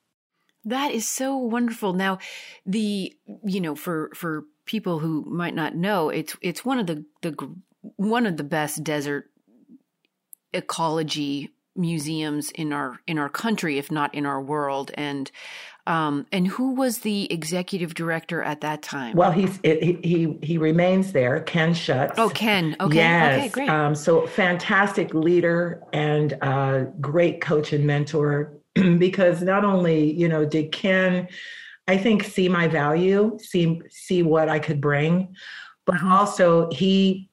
[0.66, 1.94] That is so wonderful.
[1.94, 2.18] Now,
[2.66, 7.04] the you know for for people who might not know, it's it's one of the
[7.22, 7.36] the
[7.98, 9.30] one of the best desert
[10.54, 14.90] ecology museums in our in our country, if not in our world.
[14.94, 15.30] And
[15.88, 19.18] um, and who was the executive director at that time?
[19.18, 21.42] Well, he's it, he, he he remains there.
[21.42, 22.14] Ken Schutz.
[22.18, 22.78] Oh, Ken.
[22.80, 22.96] Okay.
[22.96, 23.40] Yes.
[23.40, 23.50] Okay.
[23.50, 23.70] Great.
[23.70, 28.54] Um, so fantastic leader and uh, great coach and mentor.
[28.98, 31.28] because not only you know did Ken
[31.92, 35.36] I think see my value, see see what I could bring,
[35.86, 36.12] but mm-hmm.
[36.14, 37.30] also he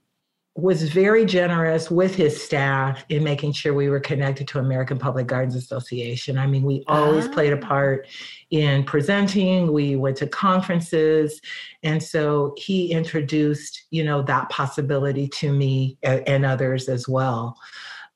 [0.56, 5.28] was very generous with his staff in making sure we were connected to American Public
[5.28, 6.36] Gardens Association.
[6.36, 7.68] I mean, we always played a ah.
[7.68, 8.08] part
[8.50, 11.40] in presenting, we went to conferences,
[11.84, 17.56] and so he introduced, you know, that possibility to me and others as well.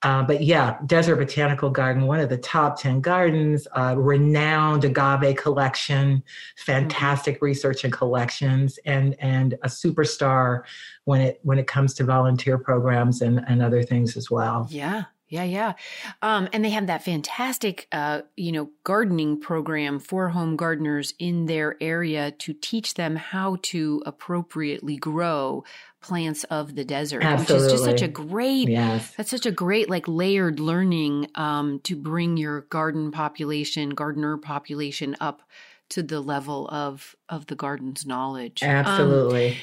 [0.02, 5.36] Uh, but yeah, Desert Botanical Garden, one of the top 10 gardens, uh, renowned agave
[5.36, 6.22] collection,
[6.56, 7.44] fantastic mm-hmm.
[7.44, 10.62] research and collections, and, and a superstar
[11.04, 14.66] when it, when it comes to volunteer programs and, and other things as well.
[14.70, 15.04] Yeah.
[15.32, 15.72] Yeah, yeah.
[16.20, 21.46] Um, and they have that fantastic, uh, you know, gardening program for home gardeners in
[21.46, 25.64] their area to teach them how to appropriately grow
[26.02, 27.54] plants of the desert, Absolutely.
[27.54, 29.14] which is just such a great, yes.
[29.16, 35.16] that's such a great, like layered learning um, to bring your garden population, gardener population
[35.18, 35.40] up
[35.88, 38.62] to the level of of the garden's knowledge.
[38.62, 39.56] Absolutely.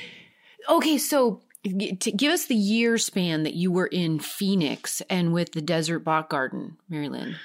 [0.67, 5.51] Um, okay, so give us the year span that you were in Phoenix and with
[5.51, 7.36] the Desert Bot Garden, MaryLynn.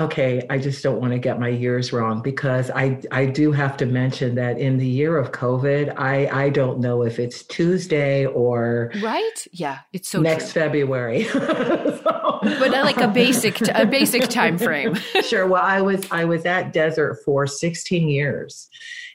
[0.00, 3.76] Okay, I just don't want to get my years wrong because I I do have
[3.78, 8.26] to mention that in the year of COVID, I I don't know if it's Tuesday
[8.26, 9.46] or right.
[9.52, 10.62] Yeah, it's so next true.
[10.62, 11.24] February.
[11.24, 14.94] so, but uh, like a basic a basic time frame.
[15.22, 15.46] sure.
[15.46, 18.68] Well, I was I was at Desert for 16 years.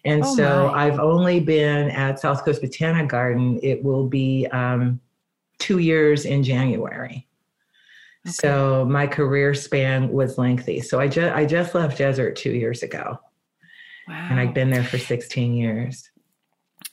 [0.04, 0.86] And Oh, so my.
[0.86, 3.60] I've only been at South Coast Botanic Garden.
[3.64, 5.00] It will be um,
[5.58, 7.28] two years in January.
[8.26, 10.82] So my career span was lengthy.
[10.82, 13.20] So I just I just left Desert two years ago,
[14.08, 14.28] Wow.
[14.32, 16.10] and I've been there for 16 years.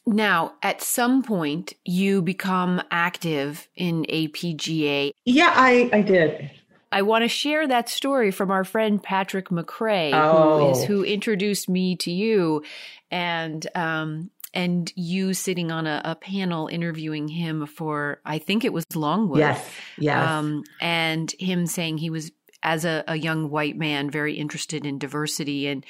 [0.07, 5.13] Now, at some point, you become active in APGA.
[5.25, 6.51] Yeah, I I did.
[6.91, 10.71] I want to share that story from our friend Patrick McCrae, who Oh.
[10.73, 12.63] is who introduced me to you,
[13.11, 18.73] and um, and you sitting on a, a panel interviewing him for I think it
[18.73, 19.39] was Longwood.
[19.39, 20.29] Yes, yes.
[20.29, 22.31] Um, and him saying he was
[22.63, 25.85] as a, a young white man very interested in diversity and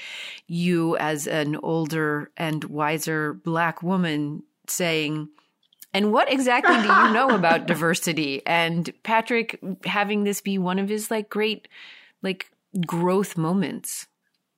[0.47, 5.29] you as an older and wiser black woman saying
[5.95, 10.89] and what exactly do you know about diversity and patrick having this be one of
[10.89, 11.69] his like great
[12.23, 12.51] like
[12.87, 14.07] growth moments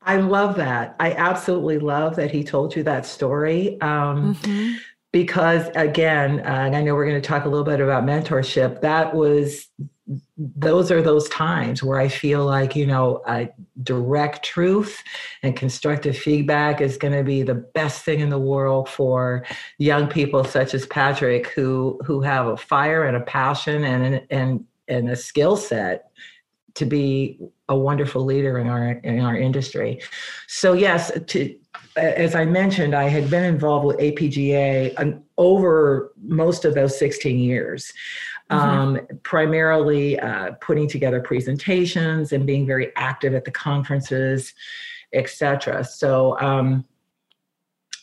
[0.07, 0.97] I love that.
[1.01, 3.81] I absolutely love that he told you that story.
[3.81, 4.77] Um, Mhm.
[5.13, 8.81] because again, uh, and I know we're going to talk a little bit about mentorship.
[8.81, 9.69] That was,
[10.37, 13.47] those are those times where I feel like, you know, uh,
[13.83, 15.03] direct truth
[15.43, 19.45] and constructive feedback is going to be the best thing in the world for
[19.79, 24.65] young people such as Patrick, who who have a fire and a passion and and
[24.89, 26.11] and a skill set
[26.75, 30.01] to be a wonderful leader in our in our industry.
[30.47, 31.55] So yes, to
[31.97, 37.93] as I mentioned, I had been involved with APGA over most of those 16 years,
[38.51, 44.55] um, primarily uh, putting together presentations and being very active at the conferences,
[45.13, 45.85] et cetera.
[45.85, 46.85] So, um,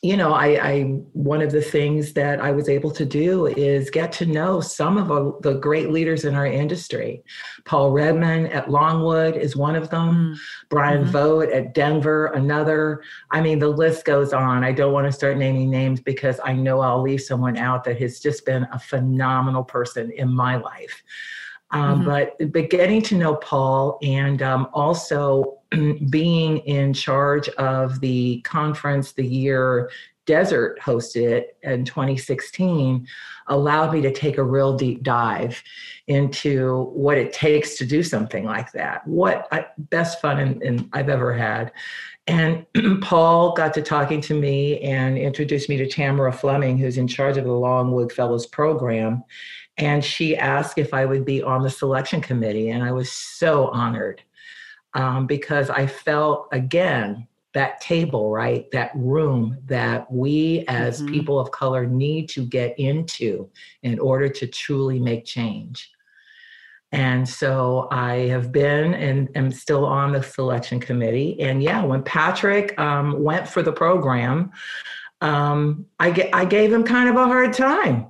[0.04, 0.82] you know, I, I
[1.14, 4.98] one of the things that I was able to do is get to know some
[4.98, 7.24] of the- great leaders in our industry.
[7.66, 10.10] Paul Redman at Longwood is one of them.
[10.34, 10.38] Mm.
[10.70, 11.10] Brian Mhm.
[11.10, 13.04] Vogt at Denver, another.
[13.30, 14.64] I mean, the list goes on.
[14.64, 18.00] I don't want to start naming names because I know I'll leave someone out that
[18.00, 21.04] has just been a phenomenal person in my life.
[21.70, 22.06] Um, Mhm.
[22.06, 25.60] But but getting to know Paul and um, also
[26.10, 29.90] being in charge of the conference the year
[30.28, 33.08] Desert hosted it in 2016
[33.48, 35.62] allowed me to take a real deep dive
[36.08, 39.06] into what it takes to do something like that.
[39.08, 41.72] What I, best fun in, in I've ever had.
[42.28, 42.66] And
[43.02, 47.38] Paul got to talking to me and introduced me to Tamara Fleming, who's in charge
[47.38, 49.24] of the Longwood Fellows program.
[49.78, 52.70] And she asked if I would be on the selection committee.
[52.70, 54.22] And I was so honored
[54.94, 58.70] um, because I felt, again, that table, right?
[58.72, 61.12] That room that we as Mhm.
[61.12, 63.50] people of color need to get into
[63.84, 65.92] in order to truly make change.
[66.94, 71.40] And so I have been and am still on the selection committee.
[71.40, 74.52] And yeah, when Patrick um, went for the program,
[75.22, 78.08] um, I gave him kind of a hard time.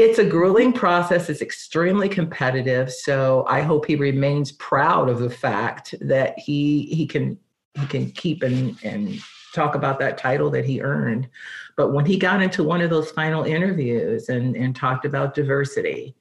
[0.00, 2.90] It's a grueling process, it's extremely competitive.
[2.90, 7.38] So I hope he remains proud of the fact that he, he can
[7.74, 9.20] he can keep and, and
[9.54, 11.28] talk about that title that he earned.
[11.76, 16.16] But when he got into one of those final interviews and, and talked about diversity,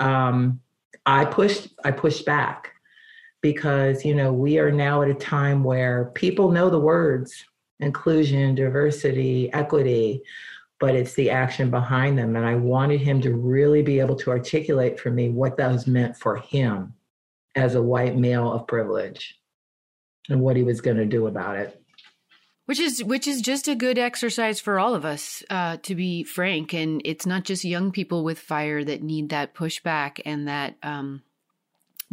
[0.00, 0.60] um,
[1.06, 2.72] I pushed I pushed back
[3.40, 7.44] because you know we are now at a time where people know the words
[7.78, 10.22] inclusion, diversity, equity,
[10.82, 12.34] but it's the action behind them.
[12.34, 16.16] And I wanted him to really be able to articulate for me what those meant
[16.16, 16.94] for him
[17.54, 19.38] as a white male of privilege
[20.28, 21.80] and what he was going to do about it.
[22.66, 26.24] which is which is just a good exercise for all of us uh, to be
[26.24, 30.74] frank and it's not just young people with fire that need that pushback and that
[30.82, 31.22] um,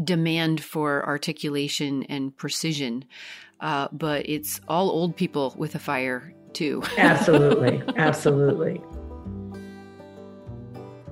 [0.04, 3.04] demand for articulation and precision
[3.62, 7.82] uh, but it's all old people with a fire too Absolutely.
[7.98, 8.82] Absolutely.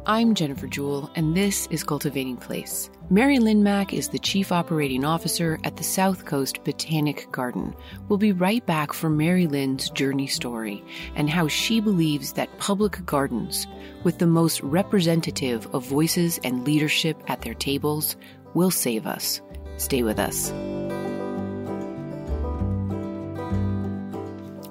[0.10, 2.90] I'm Jennifer Jewell, and this is Cultivating Place.
[3.12, 7.76] MaryLynn Mack is the Chief Operating Officer at the South Coast Botanic Garden.
[8.08, 10.82] We'll be right back for MaryLynn's journey story
[11.16, 13.68] and how she believes that public gardens,
[14.04, 18.16] with the most representative of voices and leadership at their tables,
[18.54, 19.42] will save us.
[19.76, 20.54] Stay with us.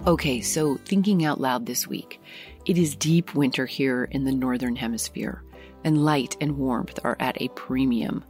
[0.07, 2.21] Okay, so thinking out loud this week.
[2.65, 5.43] It is deep winter here in the Northern Hemisphere,
[5.83, 8.25] and light and warmth are at a premium.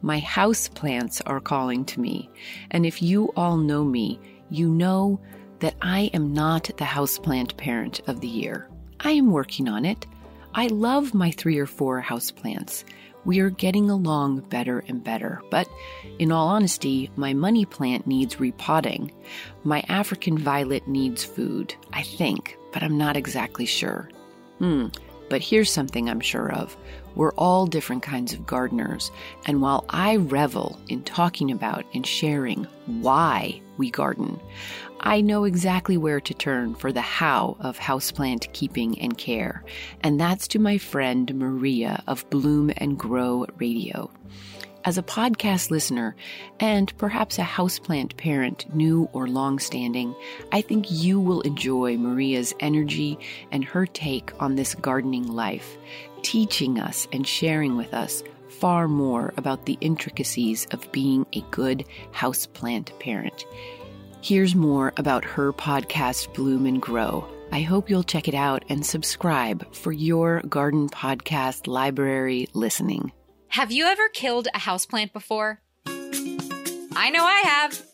[0.00, 2.30] My house plants are calling to me.
[2.70, 4.18] And if you all know me,
[4.48, 5.20] you know
[5.58, 8.70] that I am not the houseplant parent of the year.
[9.00, 10.06] I am working on it.
[10.54, 12.84] I love my three or four houseplants.
[13.24, 15.68] We are getting along better and better, but
[16.18, 19.12] in all honesty, my money plant needs repotting.
[19.64, 24.08] My African violet needs food, I think, but I'm not exactly sure.
[24.58, 24.86] Hmm,
[25.28, 26.76] but here's something I'm sure of.
[27.14, 29.10] We're all different kinds of gardeners,
[29.46, 34.38] and while I revel in talking about and sharing why we garden,
[35.00, 39.64] I know exactly where to turn for the how of houseplant keeping and care,
[40.02, 44.10] and that's to my friend Maria of Bloom and Grow Radio.
[44.84, 46.16] As a podcast listener
[46.60, 50.14] and perhaps a houseplant parent, new or long-standing,
[50.52, 53.18] I think you will enjoy Maria's energy
[53.50, 55.76] and her take on this gardening life,
[56.22, 58.22] teaching us and sharing with us
[58.60, 63.44] far more about the intricacies of being a good houseplant parent.
[64.20, 67.26] Here's more about her podcast, Bloom and Grow.
[67.52, 73.12] I hope you'll check it out and subscribe for your garden podcast library listening.
[73.48, 75.60] Have you ever killed a houseplant before?
[75.86, 77.87] I know I have.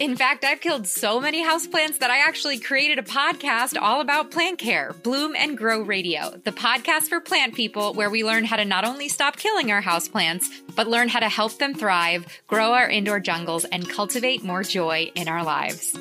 [0.00, 4.30] In fact, I've killed so many houseplants that I actually created a podcast all about
[4.30, 8.56] plant care, Bloom and Grow Radio, the podcast for plant people where we learn how
[8.56, 12.72] to not only stop killing our houseplants, but learn how to help them thrive, grow
[12.72, 15.96] our indoor jungles, and cultivate more joy in our lives.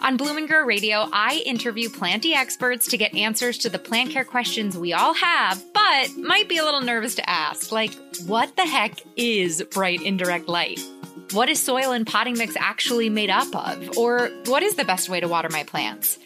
[0.00, 4.10] On Bloom and Grow Radio, I interview planty experts to get answers to the plant
[4.10, 7.92] care questions we all have, but might be a little nervous to ask, like
[8.26, 10.80] what the heck is bright indirect light?
[11.32, 13.96] What is soil and potting mix actually made up of?
[13.96, 16.18] Or what is the best way to water my plants?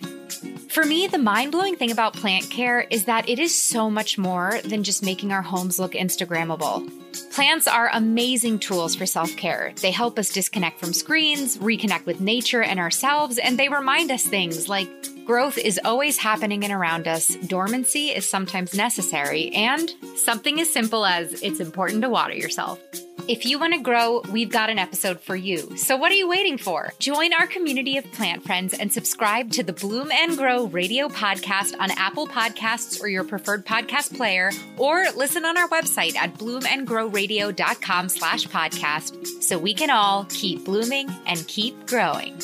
[0.68, 4.18] For me, the mind blowing thing about plant care is that it is so much
[4.18, 6.90] more than just making our homes look Instagrammable.
[7.32, 9.72] Plants are amazing tools for self care.
[9.80, 14.24] They help us disconnect from screens, reconnect with nature and ourselves, and they remind us
[14.24, 14.88] things like
[15.24, 21.06] growth is always happening and around us, dormancy is sometimes necessary, and something as simple
[21.06, 22.80] as it's important to water yourself.
[23.28, 25.76] If you want to grow, we've got an episode for you.
[25.76, 26.92] So what are you waiting for?
[27.00, 31.74] Join our community of plant friends and subscribe to the Bloom and Grow radio podcast
[31.80, 38.08] on Apple Podcasts or your preferred podcast player, or listen on our website at bloomandgrowradio.com
[38.08, 42.38] slash podcast so we can all keep blooming and keep growing.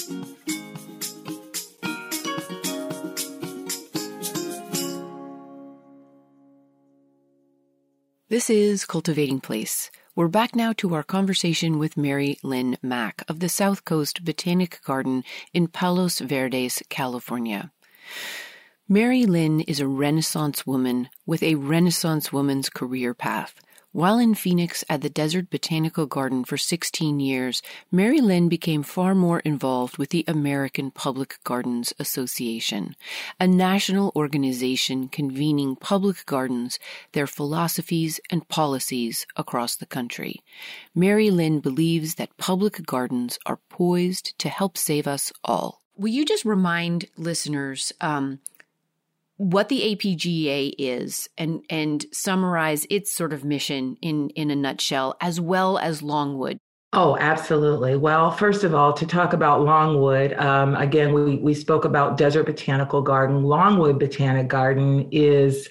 [8.28, 9.92] This is Cultivating Place.
[10.14, 15.24] We're back now to our conversation with MaryLynn Mack of the South Coast Botanic Garden
[15.54, 17.72] in Palos Verdes, California.
[18.90, 23.54] MaryLynn is a Renaissance woman with a Renaissance woman's career path.
[23.94, 27.60] While in Phoenix at the Desert Botanical Garden for 16 years,
[27.92, 32.96] MaryLynn became far more involved with the American Public Gardens Association,
[33.38, 36.78] a national organization convening public gardens,
[37.12, 40.42] their philosophies and policies across the country.
[40.96, 45.82] MaryLynn believes that public gardens are poised to help save us all.
[45.98, 48.40] Will you just remind listeners um,
[49.42, 55.16] what the APGA is and and summarize its sort of mission in in a nutshell
[55.20, 56.58] as well as Longwood.
[56.92, 57.96] Oh, absolutely.
[57.96, 62.44] Well, first of all, to talk about Longwood, um, again, we, we spoke about Desert
[62.44, 63.44] Botanical Garden.
[63.44, 65.70] Longwood Botanic Garden is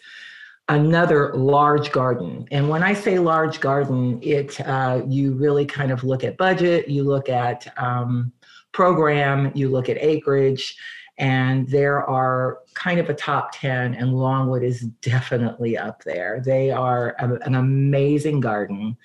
[0.67, 2.47] another large garden.
[2.49, 6.89] And when I say large garden, it uh, you really kind of look at budget,
[6.89, 8.31] you look at um,
[8.71, 10.75] program, you look at acreage,
[11.19, 16.41] and there are kind of a top 10 and longwood is definitely up there.
[16.43, 18.97] They are a, an amazing garden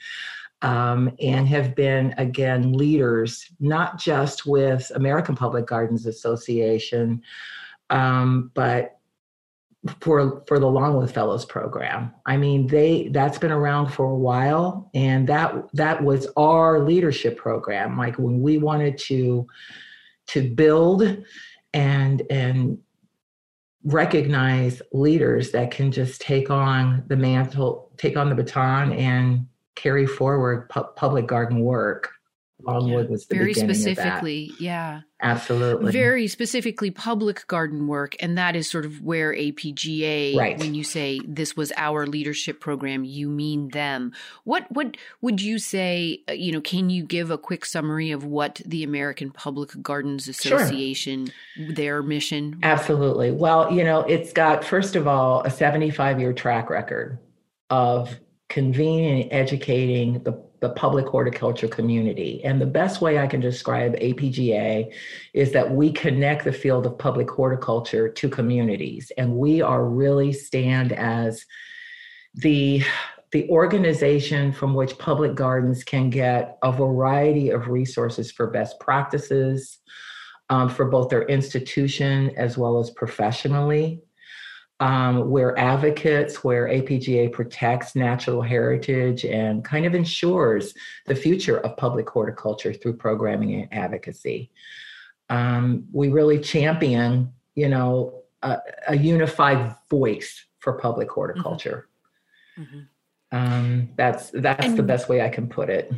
[0.63, 7.23] um, and have been again leaders not just with american public gardens association
[7.91, 8.97] um, but
[10.01, 12.13] for for the longwood fellows program.
[12.27, 17.37] I mean they that's been around for a while and that that was our leadership
[17.37, 17.97] program.
[17.97, 19.47] Like when we wanted to
[20.29, 21.25] to build
[21.73, 22.79] and and
[23.87, 30.07] recognize leaders that can just take on the mantle, take on the baton, and carry
[30.07, 32.11] forward pu- public garden work.
[32.67, 38.71] Longwood yeah, was very specifically, yeah, absolutely, very specifically public garden work, and that is
[38.71, 40.37] sort of where APGA.
[40.37, 40.59] Right.
[40.59, 44.13] When you say this was our leadership program, you mean them.
[44.45, 46.23] What what would you say?
[46.29, 50.29] Uh, you know, can you give a quick summary of what the American Public Gardens
[50.29, 51.73] Association, sure.
[51.73, 52.59] their mission?
[52.63, 53.31] Absolutely.
[53.31, 57.19] Well, you know, it's got first of all a seventy-five year track record
[57.71, 58.19] of
[58.49, 62.43] convening and educating the, the public horticulture community.
[62.45, 64.93] And the best way I can describe APGA
[65.35, 69.11] is that we connect the field of public horticulture to communities.
[69.19, 71.45] And we are really stand as
[72.35, 72.83] the
[73.33, 79.79] the organization from which public gardens can get a variety of resources for best practices
[80.49, 84.01] um, for both their institution as well as professionally
[84.81, 90.75] um, we're advocates, where APGA protects natural heritage and kind of ensures
[91.07, 94.51] the future of public horticulture through programming and advocacy.
[95.31, 98.59] Um, we really champion, you know, a,
[98.89, 101.89] a unified voice for public horticulture.
[102.59, 102.81] Mm-hmm.
[103.33, 105.93] Um, that's that's and, the best way I can put it.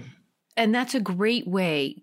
[0.57, 2.03] And that's a great way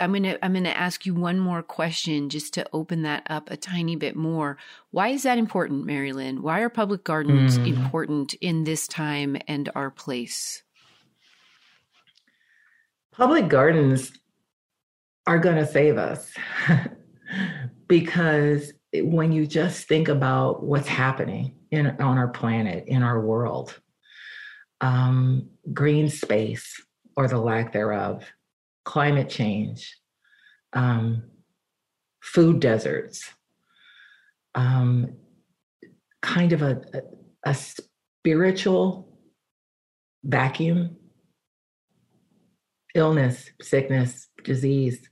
[0.00, 3.26] I'm going to I'm going to ask you one more question just to open that
[3.28, 4.56] up a tiny bit more.
[4.90, 6.40] Why is that important, MaryLynn?
[6.40, 7.66] Why are public gardens mm.
[7.66, 10.62] important in this time and our place?
[13.12, 14.12] Public gardens
[15.26, 16.32] are going to save us
[17.88, 23.80] because when you just think about what's happening in on our planet, in our world,
[24.80, 26.80] um, green space
[27.16, 28.24] or the lack thereof
[28.84, 29.96] climate change,
[30.72, 31.24] um,
[32.22, 33.32] food deserts,
[34.54, 35.16] um,
[36.22, 39.18] kind of a, a, a spiritual
[40.24, 40.96] vacuum,
[42.94, 45.08] illness, sickness, disease.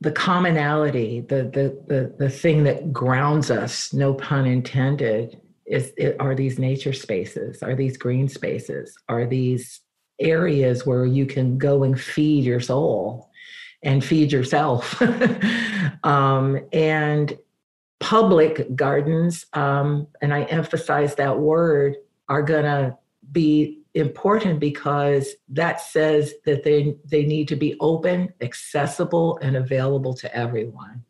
[0.00, 6.16] The commonality, the, the the the thing that grounds us, no pun intended, is it,
[6.20, 9.80] are these nature spaces, are these green spaces, are these
[10.18, 13.30] areas where you can go and feed your soul
[13.82, 15.00] and feed yourself.
[16.04, 17.38] um, and
[18.00, 21.96] public gardens, um, and I emphasize that word,
[22.28, 22.96] are going to
[23.32, 30.12] be important because that says that they, they need to be open, accessible, and available
[30.14, 31.05] to everyone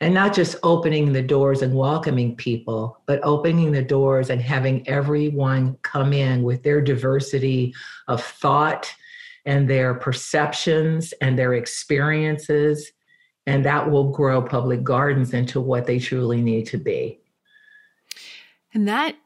[0.00, 4.86] and not just opening the doors and welcoming people, but opening the doors and having
[4.88, 7.74] everyone come in with their diversity
[8.06, 8.92] of thought
[9.44, 12.92] and their perceptions and their experiences.
[13.46, 17.20] And that will grow public gardens into what they truly need to be.
[18.72, 19.16] And that,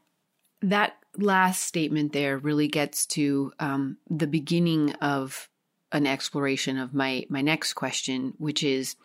[0.63, 5.49] that last statement there really gets to um, the beginning of
[5.91, 8.97] an exploration of my my next question, which is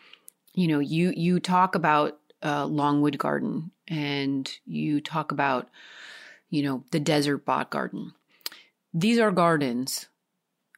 [0.57, 5.69] you know, you you talk about uh, Longwood Garden and you talk about,
[6.49, 8.13] you know, the Desert Bot Garden.
[8.91, 10.07] These are gardens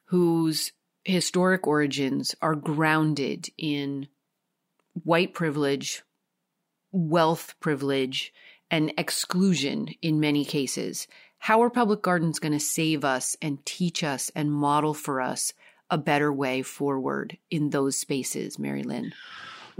[0.08, 0.72] whose
[1.04, 4.08] historic origins are grounded in
[4.92, 6.02] white privilege,
[6.92, 8.34] wealth privilege,
[8.70, 11.08] and exclusion in many cases.
[11.38, 15.54] How are public gardens going to save us and teach us and model for us
[15.88, 19.12] a better way forward in those spaces, MaryLynn?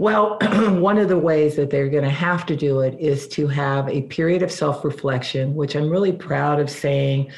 [0.01, 0.39] Well,
[0.79, 3.87] one of the ways that they're going to have to do it is to have
[3.87, 7.31] a period of self reflection, which I'm really proud of saying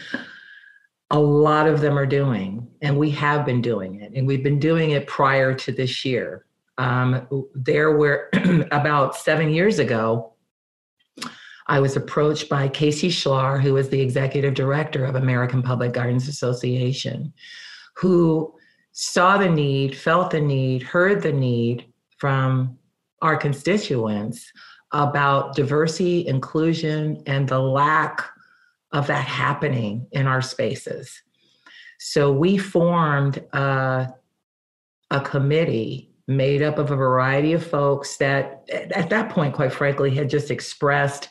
[1.09, 2.65] a lot of them are doing.
[2.81, 4.13] And we have been doing it.
[4.15, 6.45] And we've been doing it prior to this year.
[6.77, 8.29] Um, there were
[8.71, 10.31] about seven years ago,
[11.67, 16.29] I was approached by Casey Sclar, who is the executive director of American Public Gardens
[16.29, 17.33] Association,
[17.97, 18.55] who
[18.93, 21.92] saw the need, felt the need, heard the need
[22.23, 22.79] from
[23.21, 24.49] our constituents
[24.93, 28.23] about diversity, inclusion, and the lack
[28.93, 31.21] of that happening in our spaces.
[31.99, 34.07] So we formed a,
[35.11, 40.15] a committee made up of a variety of folks that, at that point, quite frankly,
[40.15, 41.27] had just expressed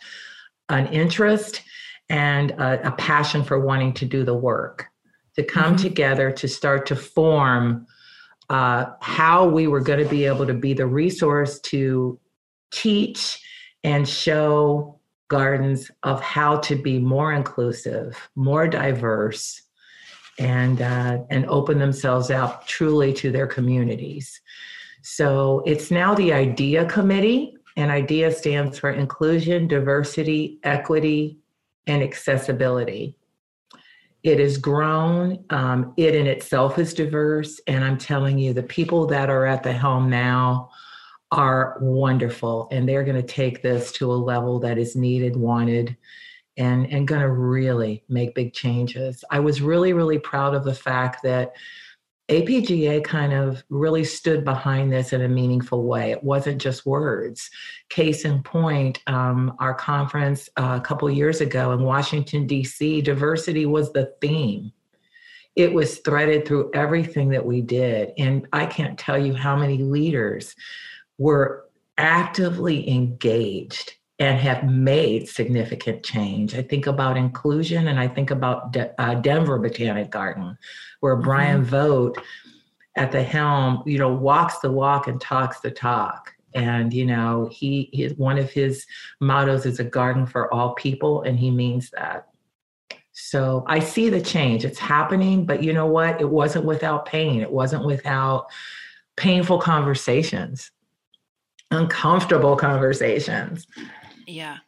[0.69, 1.63] an interest
[2.11, 4.89] and a, a passion for wanting to do the work,
[5.37, 5.85] to come mm-hmm.
[5.85, 7.87] together to start to form
[8.51, 12.19] uh, how we were going to be able to be the resource to
[12.73, 13.41] teach
[13.85, 19.63] and show gardens of how to be more inclusive, more diverse,
[20.39, 24.41] and uh, and open themselves up truly to their communities.
[25.03, 31.39] So it's now the IDEA Committee, and IDEA stands for Inclusion, Diversity, Equity,
[31.87, 33.17] and Accessibility.
[34.23, 35.45] It has grown.
[35.51, 37.61] Um, it in itself is diverse.
[37.67, 40.71] And I'm telling you, the people that are at the helm now
[41.33, 42.69] are wonderful.
[42.71, 45.97] And they're going to take this to a level that is needed, wanted,
[46.57, 49.25] and, and going to really make big changes.
[49.31, 51.53] I was really, really proud of the fact that
[52.33, 56.13] APGA kind of really stood behind this in a meaningful way.
[56.13, 57.51] It wasn't just words.
[57.91, 63.67] Case in point, um, our conference uh, a couple years ago in Washington, D.C., diversity
[63.67, 64.73] was the theme.
[65.57, 68.13] It was threaded through everything that we did.
[68.17, 70.57] And I can't tell you how many leaders
[71.19, 71.67] were
[71.99, 73.93] actively engaged
[74.23, 76.55] and have made significant change.
[76.55, 80.57] I think about inclusion and I think about De- uh, Denver Botanic Garden,
[81.01, 81.25] where mm-hmm.
[81.25, 82.21] Brian Vogt
[82.97, 86.33] at the helm, you know, walks the walk and talks the talk.
[86.55, 88.87] And you know, he, he one of his
[89.21, 92.29] mottos is a garden for all people, and he means that.
[93.11, 94.65] So I see the change.
[94.65, 96.21] It's happening, but you know what?
[96.21, 97.41] It wasn't without pain.
[97.41, 98.47] It wasn't without
[99.17, 100.71] painful conversations,
[101.73, 103.67] uncomfortable conversations.
[104.33, 104.59] Yeah.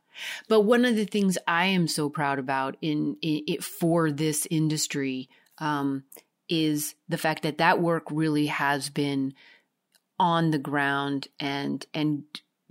[0.48, 5.28] But one of the things I am so proud about in, it for this industry
[5.58, 6.04] um,
[6.48, 9.34] is the fact that that work really has been
[10.18, 12.22] on the ground and and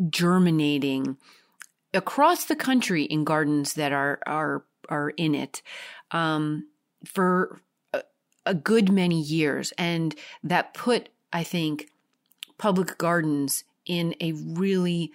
[0.09, 1.17] germinating
[1.93, 5.61] across the country in gardens that are are are in it
[6.11, 6.67] um,
[7.05, 7.59] for
[7.93, 8.03] a,
[8.45, 11.89] a good many years, and that put I think
[12.57, 15.11] public gardens in a really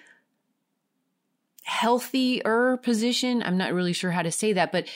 [1.69, 3.43] healthier position.
[3.43, 4.89] I'm not really sure how to say that, but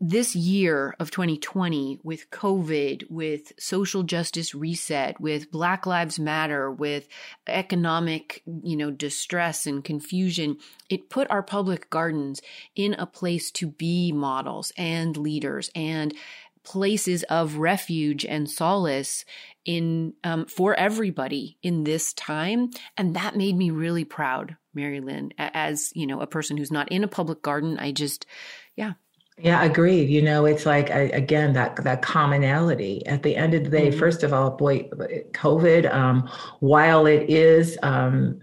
[0.00, 7.06] this year of 2020 with COVID, with social justice reset, with Black Lives Matter, with
[7.46, 10.56] economic, you know, distress and confusion,
[10.88, 12.42] it put our public gardens
[12.74, 16.12] in a place to be models and leaders and
[16.64, 19.24] places of refuge and solace
[19.64, 25.32] in um, for everybody in this time and that made me really proud mary lynn
[25.38, 28.26] as you know a person who's not in a public garden i just
[28.76, 28.92] yeah.
[29.38, 30.10] Yeah agreed.
[30.10, 33.06] You know it's like again that that commonality.
[33.06, 33.98] At the end of the day mm-hmm.
[33.98, 34.88] first of all boy
[35.32, 36.28] covid um,
[36.60, 38.40] while it is um,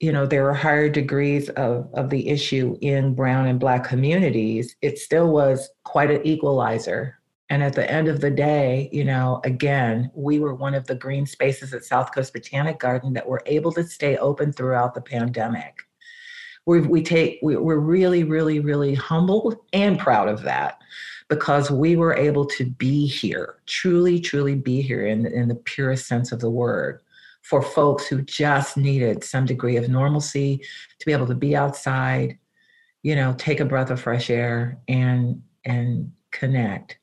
[0.00, 4.76] you know there are higher degrees of, of the issue in brown and black communities
[4.82, 7.18] it still was quite an equalizer
[7.52, 10.94] and at the end of the day, you know, again, we were one of the
[10.94, 15.02] green spaces at South Coast Botanic Garden that were able to stay open throughout the
[15.02, 15.82] pandemic.
[16.64, 20.78] We, we take we, we're really, really, really humbled and proud of that
[21.28, 26.06] because we were able to be here, truly, truly be here in, in the purest
[26.06, 27.02] sense of the word
[27.42, 30.64] for folks who just needed some degree of normalcy
[30.98, 32.38] to be able to be outside,
[33.02, 36.96] you know, take a breath of fresh air and and connect.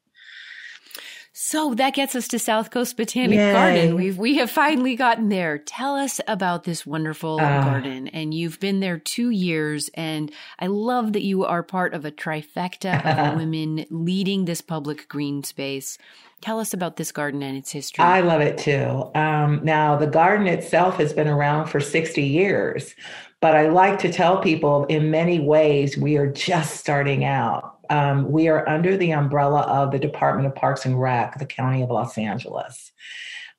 [1.49, 3.53] So that gets us to South Coast Botanic Yay.
[3.53, 3.95] Garden.
[3.95, 5.57] We've we have finally gotten there.
[5.57, 8.07] Tell us about this wonderful uh, garden.
[8.09, 12.11] And you've been there two years, and I love that you are part of a
[12.11, 15.97] trifecta of women leading this public green space.
[16.39, 18.05] Tell us about this garden and its history.
[18.05, 19.09] I love it too.
[19.15, 22.93] Um, now, the garden itself has been around for 60 years,
[23.41, 28.31] but I like to tell people in many ways we are just starting out um,
[28.31, 31.89] we are under the umbrella of the Department of Parks and Rec, the County of
[31.89, 32.91] Los Angeles.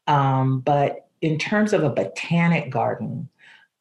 [0.06, 3.28] Um, but in terms of a botanic garden,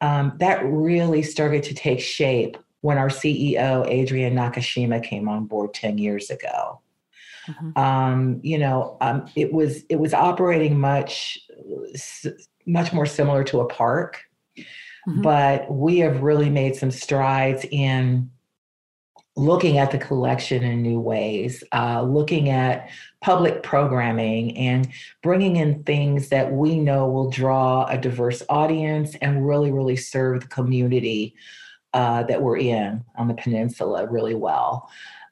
[0.00, 5.72] um, that really started to take shape when our CEO, Adrian Nakashima, came on board
[5.74, 6.80] 10 years ago.
[7.46, 7.78] Mm-hmm.
[7.78, 11.38] Um, you know, um, it was it was operating much
[12.66, 14.22] much more similar to a park,
[15.08, 15.22] mm-hmm.
[15.22, 18.30] but we have really made some strides in
[19.36, 22.90] looking at the collection in new ways, uh, looking at
[23.20, 24.88] public programming and
[25.22, 30.40] bringing in things that we know will draw a diverse audience and really, really serve
[30.40, 31.34] the community
[31.94, 34.90] uh, that we're in on the peninsula really well.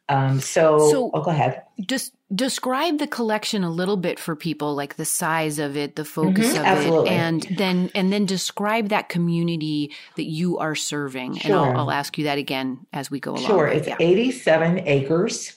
[0.09, 1.63] Um, so, so, oh, go ahead.
[1.81, 6.05] Just describe the collection a little bit for people, like the size of it, the
[6.05, 7.11] focus mm-hmm, of absolutely.
[7.11, 11.37] it, and then and then describe that community that you are serving.
[11.37, 11.45] Sure.
[11.45, 13.45] And I'll, I'll, ask you that again as we go along.
[13.45, 13.97] Sure, it's yeah.
[14.01, 15.55] 87 acres.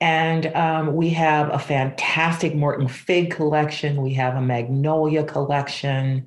[0.00, 4.02] And um, we have a fantastic Moreton fig collection.
[4.02, 6.26] We have a magnolia collection.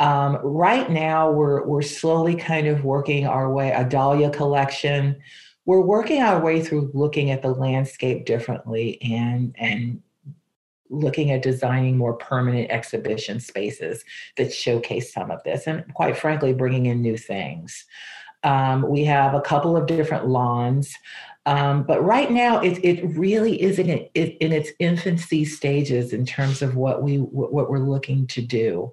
[0.00, 5.20] Um, right now, we're we're slowly kind of working our way a dahlia collection
[5.66, 10.02] we're working our way through looking at the landscape differently and and
[10.90, 14.04] looking at designing more permanent exhibition spaces
[14.36, 17.84] that showcase some of this and quite frankly bringing in new things.
[18.44, 20.94] Um, we have a couple of different lawns
[21.46, 26.24] um, but right now it, it really is in, it, in its infancy stages in
[26.24, 28.92] terms of what we what we're looking to do.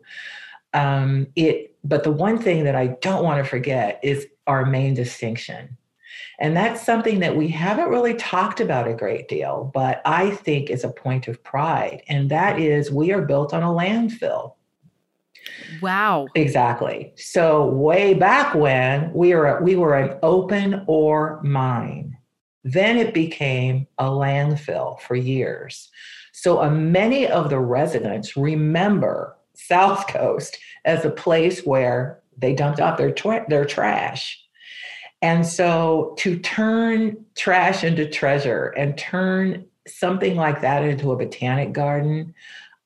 [0.73, 4.93] Um, it but the one thing that i don't want to forget is our main
[4.93, 5.75] distinction
[6.41, 10.71] And that's something that we haven't really talked about a great deal, but I think
[10.71, 12.01] is a point of pride.
[12.09, 14.55] And that is we are built on a landfill.
[15.83, 16.27] Wow.
[16.33, 17.13] Exactly.
[17.15, 22.17] So way back when we were we were an open ore mine.
[22.63, 25.89] Then it became a landfill for years.
[26.31, 32.79] So uh, many of the residents remember South Coast as a place where they dumped
[32.79, 34.40] off their tra- their trash.
[35.21, 41.73] And so to turn trash into treasure and turn something like that into a botanic
[41.73, 42.33] garden,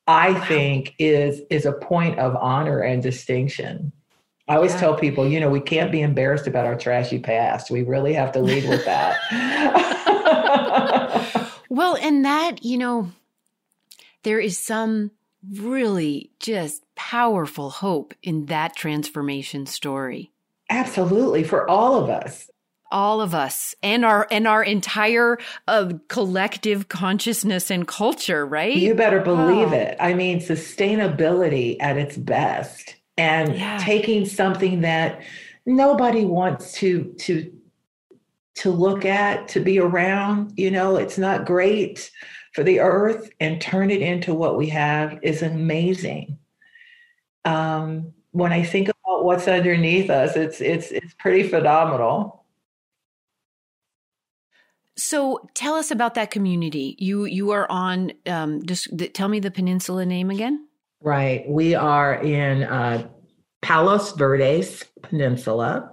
[0.07, 0.45] I wow.
[0.45, 3.91] think is is a point of honor and distinction.
[4.47, 4.79] I always yeah.
[4.79, 7.71] tell people, you know, we can't be embarrassed about our trashy past.
[7.71, 9.17] We really have to lead with that.
[11.69, 13.11] well, and that, you know,
[14.21, 15.09] there is some
[15.51, 20.31] really just powerful hope in that transformation story.
[20.70, 22.49] Absolutely, for all of us
[22.91, 25.38] all of us and our and our entire
[25.68, 29.76] uh, collective consciousness and culture right you better believe oh.
[29.76, 33.78] it i mean sustainability at its best and yeah.
[33.80, 35.22] taking something that
[35.66, 37.51] nobody wants to to
[38.53, 42.11] to look at to be around you know it's not great
[42.53, 46.38] for the earth and turn it into what we have is amazing
[47.45, 52.45] um, when i think about what's underneath us it's it's it's pretty phenomenal
[54.97, 56.95] so tell us about that community.
[56.99, 58.13] You you are on.
[58.25, 60.67] Um, just tell me the peninsula name again.
[61.01, 63.07] Right, we are in uh,
[63.61, 65.91] Palos Verdes Peninsula,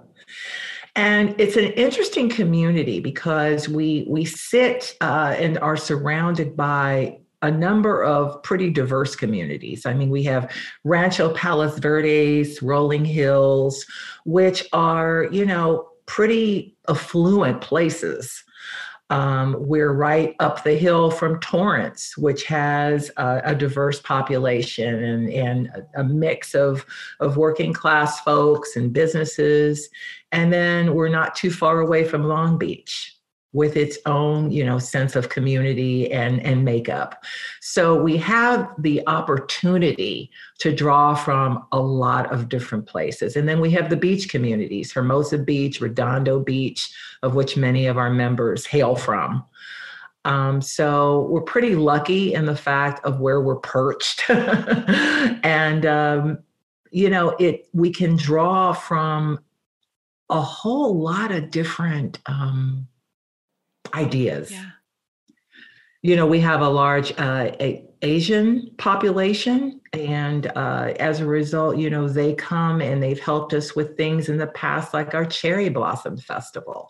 [0.95, 7.51] and it's an interesting community because we we sit uh, and are surrounded by a
[7.51, 9.85] number of pretty diverse communities.
[9.85, 10.51] I mean, we have
[10.83, 13.85] Rancho Palos Verdes, Rolling Hills,
[14.25, 18.43] which are you know pretty affluent places.
[19.09, 25.29] Um, we're right up the hill from Torrance, which has a, a diverse population and,
[25.29, 26.85] and a, mix of,
[27.19, 29.87] of working class folks and businesses.
[30.31, 33.12] And then we're not too far away from Long Beach,
[33.53, 37.23] with its own you know sense of community and and makeup.
[37.61, 43.35] So we have the opportunity to draw from a lot of different places.
[43.35, 47.97] And then we have the beach communities hermosa beach redondo beach of which many of
[47.97, 49.45] our members hail from.
[50.25, 54.23] Um, so we're pretty lucky in the fact of where we're perched.
[55.45, 56.39] And um,
[56.93, 59.39] you know it we can draw from
[60.29, 62.87] a whole lot of different um,
[63.93, 64.51] ideas.
[64.51, 64.65] Yeah.
[66.01, 71.77] You know, we have a large uh, a Asian population, and uh, as a result,
[71.77, 75.23] you know, they come and they've helped us with things in the past, like our
[75.23, 76.89] Cherry Blossom Festival,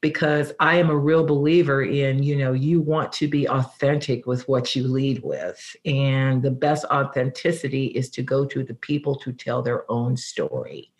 [0.00, 4.48] because I am a real believer in, you know, you want to be authentic with
[4.48, 5.76] what you lead with.
[5.84, 10.90] And the best authenticity is to go to the people to tell their own story.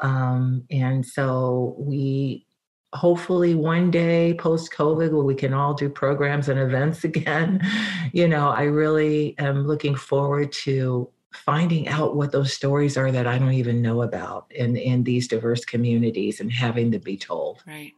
[0.00, 2.44] Um, and so we
[2.92, 7.60] hopefully one day post COVID where we can all do programs and events again.
[8.12, 13.26] You know, I really am looking forward to finding out what those stories are that
[13.26, 17.62] I don't even know about in, in these diverse communities and having to be told.
[17.66, 17.92] Right.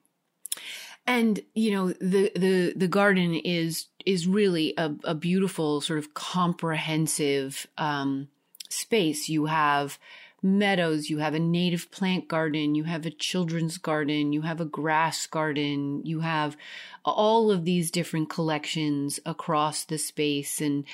[1.07, 6.15] And you know the the the garden is is really a, a beautiful sort of
[6.15, 8.29] comprehensive um,
[8.71, 9.29] space.
[9.29, 9.99] You have
[10.45, 14.67] meadows, you have a native plant garden, you have a children's garden, you have a
[14.67, 16.57] grass garden, you have
[17.05, 20.61] all of these different collections across the space.
[20.61, 20.85] And,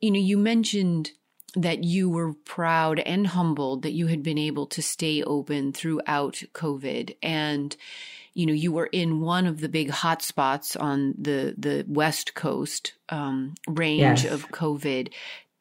[0.00, 1.10] you know, you mentioned
[1.56, 6.42] that you were proud and humbled that you had been able to stay open throughout
[6.54, 7.16] COVID.
[7.24, 7.76] And,
[8.34, 12.92] you know, you were in one of the big hotspots on the, the West Coast
[13.08, 14.32] um, range yes.
[14.32, 15.12] of COVID.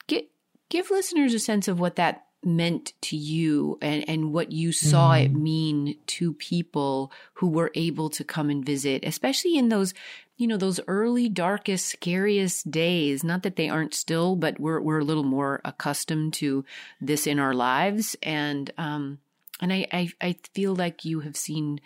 [0.06, 0.30] Get,
[0.70, 5.12] give listeners a sense of what that meant to you and, and what you saw
[5.12, 5.26] mm.
[5.26, 9.94] it mean to people who were able to come and visit, especially in those,
[10.38, 13.24] you know, those early, darkest, scariest days.
[13.24, 16.64] Not that they aren't still, but we're, we're a little more accustomed to
[17.02, 18.16] this in our lives.
[18.24, 19.20] And, um,
[19.60, 21.82] and I, I, I feel like you have seen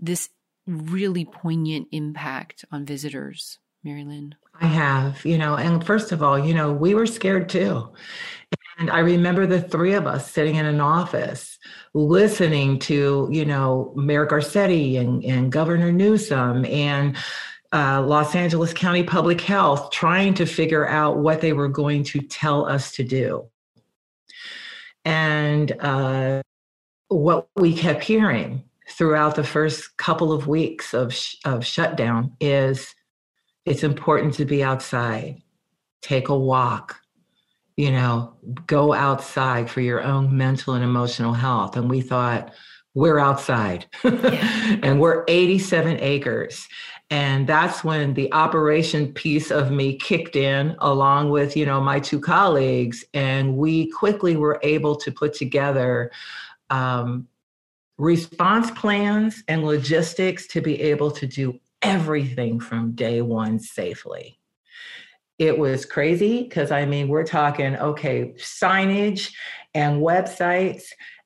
[0.00, 0.30] this
[0.66, 4.34] really poignant impact on visitors, MaryLynn.
[4.60, 7.88] I have, you know, and first of all, you know, we were scared too.
[8.82, 11.56] And I remember the three of us sitting in an office
[11.94, 17.16] listening to, you know, Mayor Garcetti and, and Governor Newsom and
[17.72, 22.22] uh, Los Angeles County Public Health trying to figure out what they were going to
[22.22, 23.48] tell us to do.
[25.04, 26.42] And uh,
[27.06, 32.96] what we kept hearing throughout the first couple of weeks of, sh- of shutdown is
[33.64, 35.40] it's important to be outside,
[36.00, 37.01] take a walk,
[37.82, 38.32] you know,
[38.68, 41.76] go outside for your own mental and emotional health.
[41.76, 42.52] And we thought,
[42.94, 44.78] we're outside yeah.
[44.82, 46.68] and we're 87 acres
[47.10, 51.98] and that's when the operation piece of me kicked in along with you know my
[51.98, 56.10] two colleagues and we quickly were able to put together
[56.68, 57.26] um,
[57.96, 64.38] response plans and logistics to be able to do everything from day one safely
[65.42, 69.32] it was crazy because i mean we're talking okay signage
[69.74, 70.84] and websites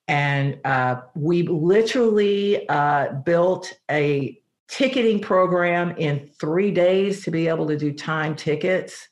[0.08, 7.66] and uh, we literally uh, built a ticketing program in three days to be able
[7.66, 9.08] to do time tickets.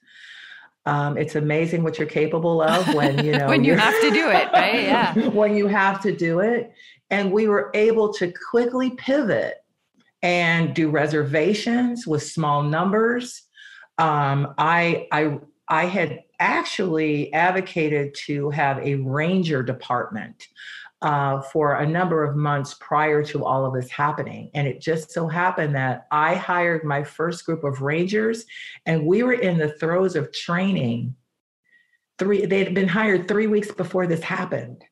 [0.87, 4.29] Um, it's amazing what you're capable of when you know when you have to do
[4.29, 4.75] it, right?
[4.85, 5.15] Yeah.
[5.29, 6.73] when you have to do it.
[7.11, 9.57] And we were able to quickly pivot
[10.23, 13.43] and do reservations with small numbers.
[13.99, 15.39] Um, I I
[15.69, 20.49] I had actually advocated to have a ranger department
[21.05, 24.51] uh, for a number of months prior to all of this happening.
[24.55, 28.47] And it just so happened that I hired my first group of Rangers,
[28.87, 31.15] and we were in the throes of training.
[32.19, 34.83] Three, they had been hired three weeks before this happened.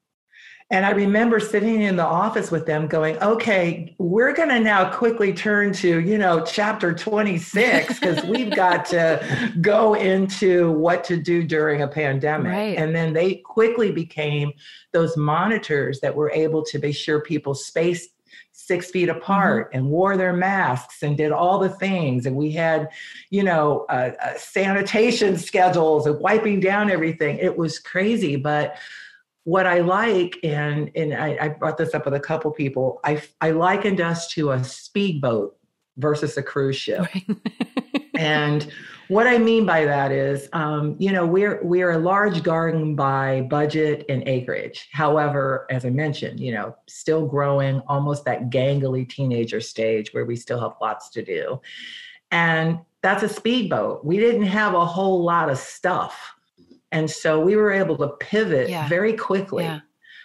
[0.72, 4.90] And I remember sitting in the office with them going, okay, we're going to now
[4.90, 11.18] quickly turn to, you know, chapter 26, because we've got to go into what to
[11.18, 12.52] do during a pandemic.
[12.52, 12.78] Right.
[12.78, 14.50] And then they quickly became
[14.92, 18.08] those monitors that were able to be sure people spaced
[18.52, 19.78] six feet apart mm-hmm.
[19.78, 22.24] and wore their masks and did all the things.
[22.24, 22.88] And we had,
[23.28, 27.36] you know, uh, uh, sanitation schedules and wiping down everything.
[27.36, 28.36] It was crazy.
[28.36, 28.76] But
[29.44, 33.22] what I like, and and I, I, brought this up with a couple people, I
[33.40, 35.56] I likened us to a speedboat
[35.96, 37.00] versus a cruise ship.
[37.00, 37.26] Right.
[38.14, 38.70] and
[39.08, 43.42] what I mean by that is, um, you know, we're we're a large garden by
[43.42, 44.88] budget and acreage.
[44.92, 50.36] However, as I mentioned, you know, still growing, almost that gangly teenager stage where we
[50.36, 51.60] still have lots to do,
[52.30, 54.04] and that's a speedboat.
[54.04, 56.36] We didn't have a whole lot of stuff
[56.92, 58.88] and so we were able to pivot yeah.
[58.88, 59.64] very quickly.
[59.64, 59.80] Yeah.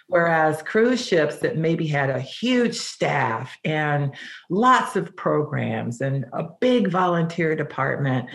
[0.06, 4.14] Whereas cruise ships that maybe had a huge staff and
[4.48, 8.26] lots of programs and a big volunteer department,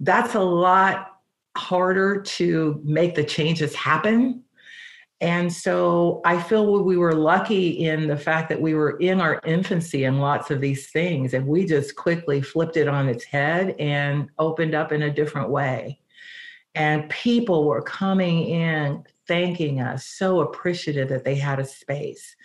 [0.00, 1.18] that's a lot
[1.56, 4.42] harder to make the changes happen.
[5.20, 9.40] And so I feel we were lucky in the fact that we were in our
[9.44, 13.76] infancy in lots of these things, and we just quickly flipped it on its head
[13.78, 16.00] and opened up in a different way
[16.74, 22.36] and people were coming in thanking us so appreciative that they had a space.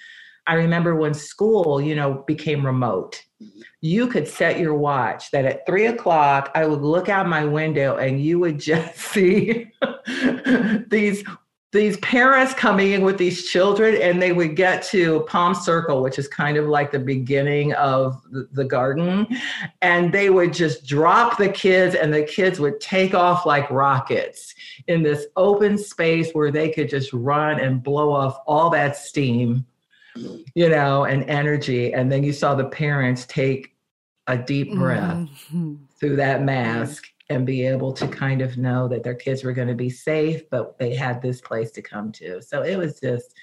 [0.45, 3.23] I remember when school you know became remote.
[3.41, 3.61] Mm-hmm.
[3.81, 7.97] You could set your watch that at three o'clock i would look out my window
[7.97, 9.71] and you would just see
[10.87, 11.23] these
[11.77, 16.19] these parents coming in with these children and they would get to palm circle which
[16.19, 18.21] is kind of like the beginning of
[18.51, 19.25] the, garden
[19.81, 24.53] and they would just drop the kids and the kids would take off like rockets
[24.87, 29.65] in this open space where they could just run and blow off all that steam
[30.55, 31.93] you know and energy.
[31.93, 33.75] And then you saw the parents take
[34.27, 35.75] a deep breath mm-hmm.
[35.99, 39.67] through that mask and be able to kind of know that their kids were going
[39.67, 42.41] to be safe, but they had this place to come to.
[42.41, 43.33] So it was just,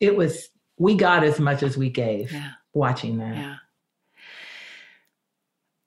[0.00, 2.52] it was, we got as much as we gave yeah.
[2.72, 3.36] watching that.
[3.36, 3.56] Yeah.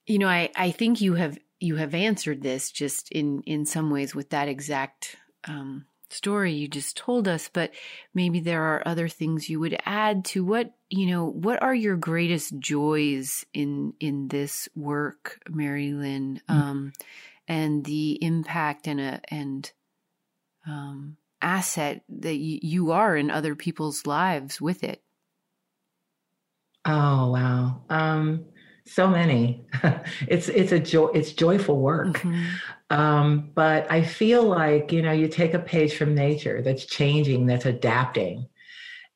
[0.06, 3.90] You know, I, I think you have you have answered this just in in some
[3.90, 7.72] ways with that exact um, story you just told us, but
[8.14, 11.26] maybe there are other things you would add to what you know.
[11.26, 16.40] What are your greatest joys in in this work, MaryLynn?
[16.48, 16.88] Mm-hmm.
[17.48, 19.70] And the impact and a and
[20.66, 25.02] um, asset that y- you are in other people's lives with it.
[26.84, 28.44] Oh wow, um,
[28.84, 29.66] so many.
[30.28, 31.06] it's it's a joy.
[31.14, 32.18] It's joyful work.
[32.18, 32.44] Mm-hmm.
[32.90, 37.46] Um, but I feel like you know you take a page from nature that's changing,
[37.46, 38.46] that's adapting,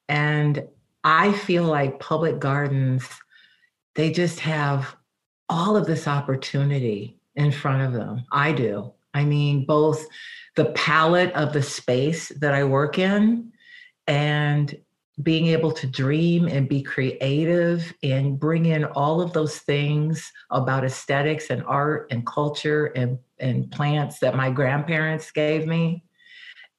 [0.08, 0.66] and
[1.04, 3.08] I feel like public gardens
[3.94, 4.96] they just have
[5.48, 8.24] all of this opportunity in front of them.
[8.32, 8.92] I do.
[9.14, 10.06] I mean, both
[10.56, 13.52] the palette of the space that I work in
[14.06, 14.76] and
[15.22, 20.84] being able to dream and be creative and bring in all of those things about
[20.84, 26.02] aesthetics and art and culture and, and plants that my grandparents gave me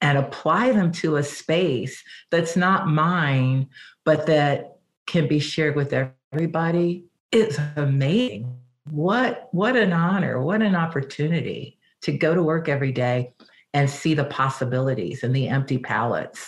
[0.00, 3.68] and apply them to a space that's not mine,
[4.04, 5.94] but that can be shared with
[6.32, 7.04] everybody.
[7.30, 8.63] It's amazing.
[8.90, 13.32] What what an honor, what an opportunity to go to work every day
[13.72, 16.46] and see the possibilities and the empty pallets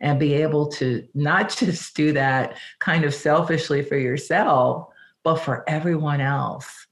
[0.00, 4.88] and be able to not just do that kind of selfishly for yourself,
[5.22, 6.86] but for everyone else.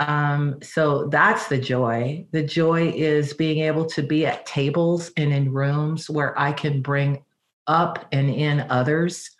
[0.00, 2.26] Um, so that's the joy.
[2.32, 6.82] The joy is being able to be at tables and in rooms where I can
[6.82, 7.22] bring
[7.66, 9.30] up and in others,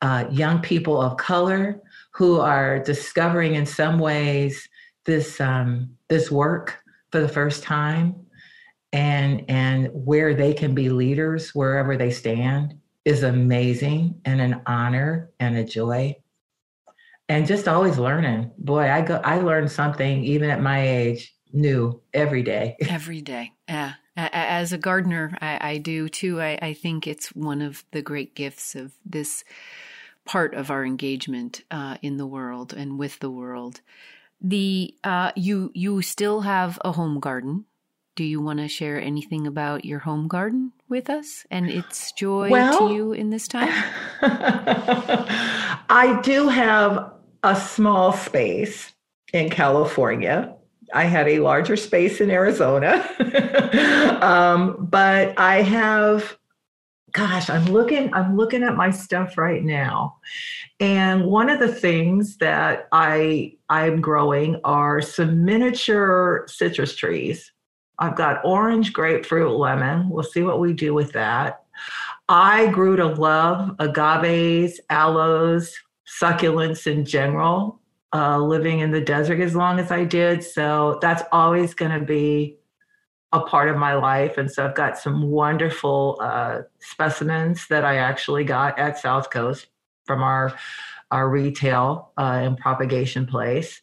[0.00, 1.82] uh, young people of color
[2.20, 4.68] who are discovering in some ways
[5.06, 6.78] this um, this work
[7.10, 8.14] for the first time,
[8.92, 12.74] and and where they can be leaders wherever they stand
[13.06, 16.14] is amazing and an honor and a joy.
[17.30, 18.50] And just always learning.
[18.58, 22.76] Boy i go i learn something even at my age new every day.
[22.86, 23.52] Every day.
[23.66, 23.94] Yeah.
[24.14, 26.38] As a gardener i, I do too.
[26.38, 29.42] I, I, think it's one of the great gifts of this
[30.30, 33.80] part of our engagement uh, in the world and with the world
[34.40, 37.64] the uh, you you still have a home garden
[38.20, 42.50] do you want to share anything about your home garden with us and its joy
[42.50, 43.72] well, to you in this time?
[44.20, 47.12] I do have
[47.42, 48.92] a small space
[49.32, 50.54] in California.
[50.92, 53.08] I had a larger space in Arizona.
[54.20, 56.36] um, but I have
[57.12, 60.16] gosh, I'm looking I'm looking at my stuff right now.
[60.78, 67.52] And one of the things that I I'm growing are some miniature citrus trees
[68.00, 70.08] I've got orange, grapefruit, lemon.
[70.08, 71.64] We'll see what we do with that.
[72.28, 75.74] I grew to love agaves, aloes,
[76.20, 77.78] succulents in general,
[78.14, 80.42] uh, living in the desert as long as I did.
[80.42, 82.56] So that's always going to be
[83.32, 84.38] a part of my life.
[84.38, 89.68] And so I've got some wonderful uh, specimens that I actually got at South Coast
[90.06, 90.54] from our
[91.12, 93.80] our retail uh, and propagation place.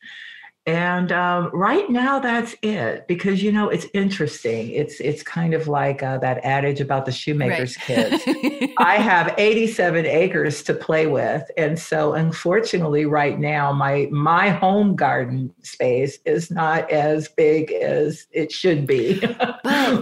[0.68, 4.70] And um, right now, that's it because you know it's interesting.
[4.72, 8.20] It's it's kind of like uh, that adage about the shoemaker's right.
[8.22, 8.74] kids.
[8.78, 14.98] I have 87 acres to play with, and so unfortunately, right now, my my home
[14.98, 19.22] garden space is not as big as it should be.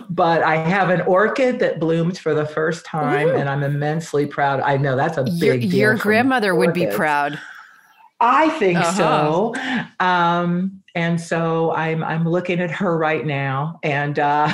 [0.10, 3.36] but I have an orchid that bloomed for the first time, Ooh.
[3.36, 4.62] and I'm immensely proud.
[4.62, 7.40] I know that's a big your, your grandmother would be proud.
[8.20, 8.94] I think uh-huh.
[8.94, 9.56] so.
[10.00, 14.50] Um, and so I'm I'm looking at her right now, and uh,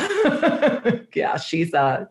[1.13, 2.05] yeah, she's uh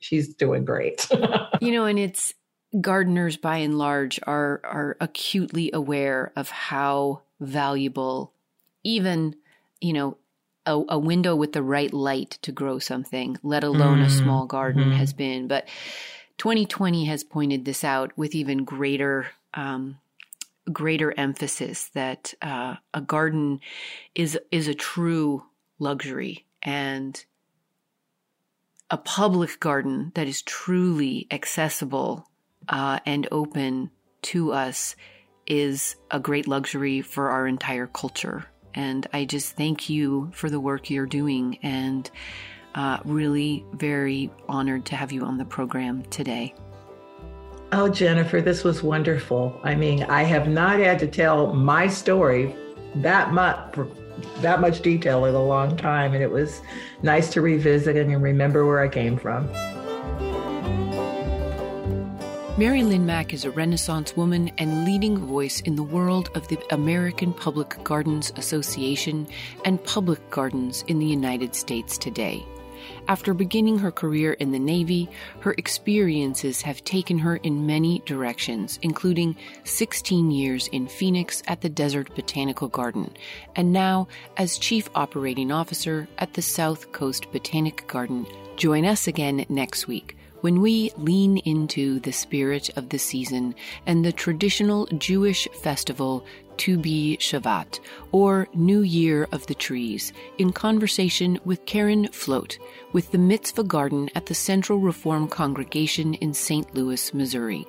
[0.00, 1.08] she's doing great.
[1.60, 2.34] you know, and it's
[2.80, 8.32] gardeners by and large are are acutely aware of how valuable
[8.82, 9.36] even
[9.80, 10.16] you know
[10.66, 14.06] a, a window with the right light to grow something, let alone mm.
[14.06, 14.96] a small garden, mm.
[14.96, 15.48] has been.
[15.48, 15.66] But
[16.38, 19.98] 2020 has pointed this out with even greater um,
[20.72, 23.60] greater emphasis that uh, a garden
[24.14, 25.44] is is a true
[25.78, 27.24] luxury and
[28.90, 32.28] a public garden that is truly accessible
[32.68, 33.90] uh, and open
[34.22, 34.96] to us
[35.46, 38.44] is a great luxury for our entire culture.
[38.74, 42.10] And I just thank you for the work you're doing and
[42.74, 46.54] uh, really very honored to have you on the program today.
[47.70, 49.60] Oh, Jennifer, this was wonderful.
[49.62, 52.54] I mean, I have not had to tell my story
[52.96, 53.76] that much
[54.40, 56.60] that much detail in a long time and it was
[57.02, 59.48] nice to revisit and remember where I came from.
[62.56, 67.32] MaryLynn Mack is a Renaissance woman and leading voice in the world of the American
[67.32, 69.28] Public Gardens Association
[69.64, 72.44] and public gardens in the United States today.
[73.08, 75.08] After beginning her career in the Navy,
[75.40, 81.68] her experiences have taken her in many directions, including 16 years in Phoenix at the
[81.68, 83.12] Desert Botanical Garden,
[83.56, 88.26] and now as Chief Operating Officer at the South Coast Botanic Garden.
[88.56, 93.54] Join us again next week when we lean into the spirit of the season
[93.86, 96.24] and the traditional Jewish festival
[96.58, 97.78] Tu B'Shevat,
[98.10, 102.58] or New Year of the Trees, in conversation with Karen Flotte
[102.92, 106.74] with the Mitzvah Garden at the Central Reform Congregation in St.
[106.74, 107.64] Louis, Missouri.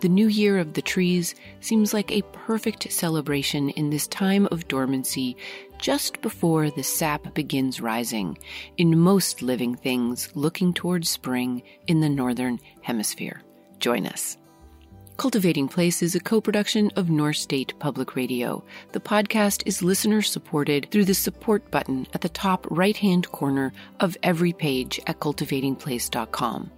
[0.00, 4.68] The New Year of the Trees seems like a perfect celebration in this time of
[4.68, 5.36] dormancy
[5.78, 8.38] just before the sap begins rising
[8.76, 13.42] in most living things looking towards spring in the Northern Hemisphere.
[13.78, 14.36] Join us.
[15.18, 18.62] Cultivating Place is a co production of North State Public Radio.
[18.92, 23.72] The podcast is listener supported through the support button at the top right hand corner
[23.98, 26.70] of every page at cultivatingplace.com.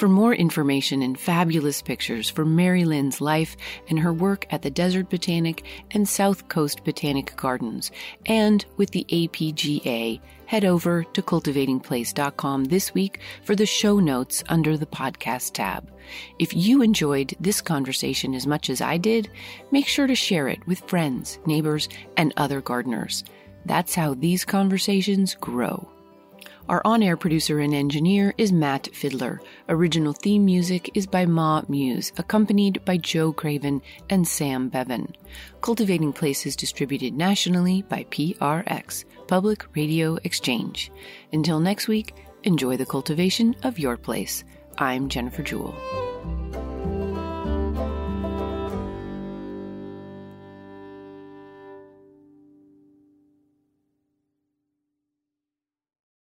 [0.00, 3.54] For more information and fabulous pictures for MaryLynn's life
[3.90, 7.90] and her work at the Desert Botanic and South Coast Botanic Gardens,
[8.24, 14.78] and with the APGA, head over to cultivatingplace.com this week for the show notes under
[14.78, 15.92] the podcast tab.
[16.38, 19.28] If you enjoyed this conversation as much as I did,
[19.70, 23.22] make sure to share it with friends, neighbors, and other gardeners.
[23.66, 25.86] That's how these conversations grow.
[26.70, 29.40] Our on air producer and engineer is Matt Fidler.
[29.68, 35.16] Original theme music is by Ma Muse, accompanied by Joe Craven and Sam Bevan.
[35.62, 40.92] Cultivating Place is distributed nationally by PRX, Public Radio Exchange.
[41.32, 42.14] Until next week,
[42.44, 44.44] enjoy the cultivation of your place.
[44.78, 45.74] I'm Jennifer Jewell.